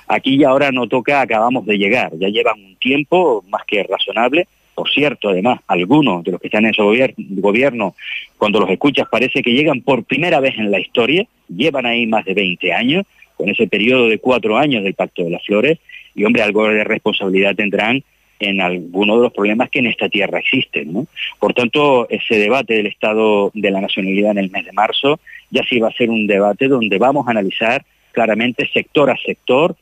Aquí 0.09 0.39
ya 0.39 0.51
ahora 0.51 0.73
no 0.73 0.89
toca, 0.89 1.21
acabamos 1.21 1.65
de 1.67 1.79
llegar, 1.79 2.13
ya 2.19 2.29
llevan 2.29 2.61
un 2.63 2.77
tiempo 2.77 3.45
más 3.49 3.63
que 3.67 3.83
razonable. 3.83 4.47
Por 4.75 4.91
cierto, 4.91 5.29
además, 5.29 5.61
algunos 5.67 6.25
de 6.25 6.33
los 6.33 6.41
que 6.41 6.49
están 6.49 6.65
en 6.65 6.71
ese 6.71 6.83
gobierno, 6.83 7.95
cuando 8.39 8.61
los 8.61 8.71
escuchas 8.71 9.07
parece 9.11 9.43
que 9.43 9.53
llegan 9.53 9.83
por 9.83 10.05
primera 10.05 10.41
vez 10.41 10.59
en 10.59 10.71
la 10.71 10.81
historia, 10.81 11.27
llevan 11.49 11.87
ahí 11.87 12.07
más 12.07 12.25
de 12.25 12.35
20 12.35 12.73
años, 12.73 13.05
con 13.37 13.49
ese 13.49 13.67
periodo 13.67 14.09
de 14.09 14.19
cuatro 14.19 14.57
años 14.57 14.83
del 14.83 14.95
Pacto 14.95 15.25
de 15.25 15.31
las 15.31 15.45
Flores, 15.45 15.79
y 16.15 16.25
hombre, 16.25 16.43
algo 16.43 16.67
de 16.69 16.85
responsabilidad 16.85 17.55
tendrán 17.55 18.03
en 18.43 18.61
algunos 18.61 19.17
de 19.17 19.23
los 19.23 19.33
problemas 19.33 19.71
que 19.71 19.79
en 19.79 19.87
esta 19.87 20.09
tierra 20.09 20.39
existen. 20.39 21.07
Por 21.39 21.55
tanto, 21.55 22.09
ese 22.09 22.39
debate 22.39 22.75
del 22.75 22.87
Estado 22.87 23.51
de 23.55 23.71
la 23.71 23.81
Nacionalidad 23.81 24.33
en 24.33 24.39
el 24.39 24.51
mes 24.51 24.65
de 24.65 24.73
marzo 24.73 25.21
ya 25.51 25.63
sí 25.69 25.79
va 25.79 25.89
a 25.89 25.93
ser 25.93 26.11
un 26.11 26.27
debate 26.27 26.69
donde 26.69 26.99
vamos 26.99 27.27
a 27.27 27.31
analizar 27.31 27.85
claramente 28.13 28.69
sector 28.73 29.11
a 29.11 29.17
sector 29.17 29.77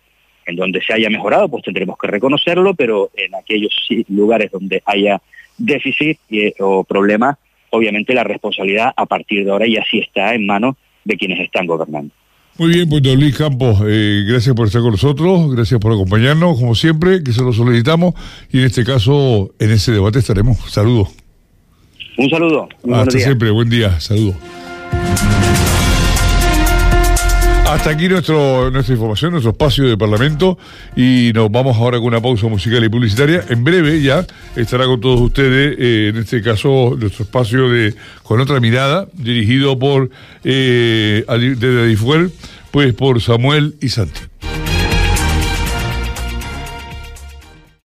en 0.47 0.57
donde 0.57 0.83
se 0.83 0.93
haya 0.93 1.09
mejorado, 1.11 1.49
pues 1.49 1.63
tendremos 1.63 1.97
que 1.99 2.07
reconocerlo, 2.07 2.75
pero 2.75 3.11
en 3.17 3.35
aquellos 3.35 3.73
lugares 4.09 4.51
donde 4.51 4.83
haya 4.85 5.21
déficit 5.57 6.19
eh, 6.31 6.55
o 6.59 6.85
problemas, 6.85 7.37
obviamente 7.71 8.15
la 8.15 8.25
responsabilidad 8.25 8.93
a 8.97 9.07
partir 9.07 9.45
de 9.45 9.51
ahora 9.51 9.67
ya 9.67 9.85
sí 9.89 9.99
está 9.99 10.35
en 10.35 10.47
manos 10.47 10.77
de 11.05 11.17
quienes 11.17 11.41
están 11.41 11.67
gobernando. 11.67 12.13
Muy 12.59 12.69
bien, 12.75 12.89
pues 12.89 13.03
don 13.03 13.19
Luis 13.19 13.37
Campos, 13.37 13.81
eh, 13.87 14.25
gracias 14.29 14.55
por 14.55 14.67
estar 14.67 14.83
con 14.83 14.91
nosotros, 14.91 15.55
gracias 15.55 15.81
por 15.81 15.93
acompañarnos, 15.93 16.59
como 16.59 16.75
siempre, 16.75 17.23
que 17.23 17.33
se 17.33 17.43
lo 17.43 17.53
solicitamos, 17.55 18.15
y 18.53 18.59
en 18.59 18.65
este 18.67 18.85
caso, 18.85 19.55
en 19.59 19.71
ese 19.71 19.93
debate 19.93 20.19
estaremos. 20.19 20.59
Saludos. 20.71 21.09
Un 22.19 22.29
saludo. 22.29 22.69
Hasta 22.93 23.19
siempre, 23.19 23.51
buen 23.51 23.71
día, 23.71 23.99
saludos. 23.99 24.37
Hasta 27.71 27.91
aquí 27.91 28.09
nuestro, 28.09 28.69
nuestra 28.73 28.95
información, 28.95 29.31
nuestro 29.31 29.53
espacio 29.53 29.87
de 29.87 29.97
Parlamento 29.97 30.59
y 30.97 31.31
nos 31.33 31.53
vamos 31.53 31.77
ahora 31.77 31.99
con 31.99 32.09
una 32.09 32.21
pausa 32.21 32.49
musical 32.49 32.83
y 32.83 32.89
publicitaria. 32.89 33.45
En 33.49 33.63
breve 33.63 34.03
ya 34.03 34.27
estará 34.57 34.87
con 34.87 35.01
todos 35.01 35.21
ustedes, 35.21 35.77
eh, 35.79 36.09
en 36.09 36.17
este 36.17 36.43
caso, 36.43 36.97
nuestro 36.99 37.23
espacio 37.23 37.71
de 37.71 37.95
con 38.25 38.41
otra 38.41 38.59
mirada, 38.59 39.07
dirigido 39.13 39.79
por 39.79 40.11
eh, 40.43 41.25
desde 41.29 41.87
Difuel, 41.87 42.33
pues 42.73 42.93
por 42.93 43.23
Samuel 43.23 43.77
y 43.81 43.91
Santi. 43.91 44.21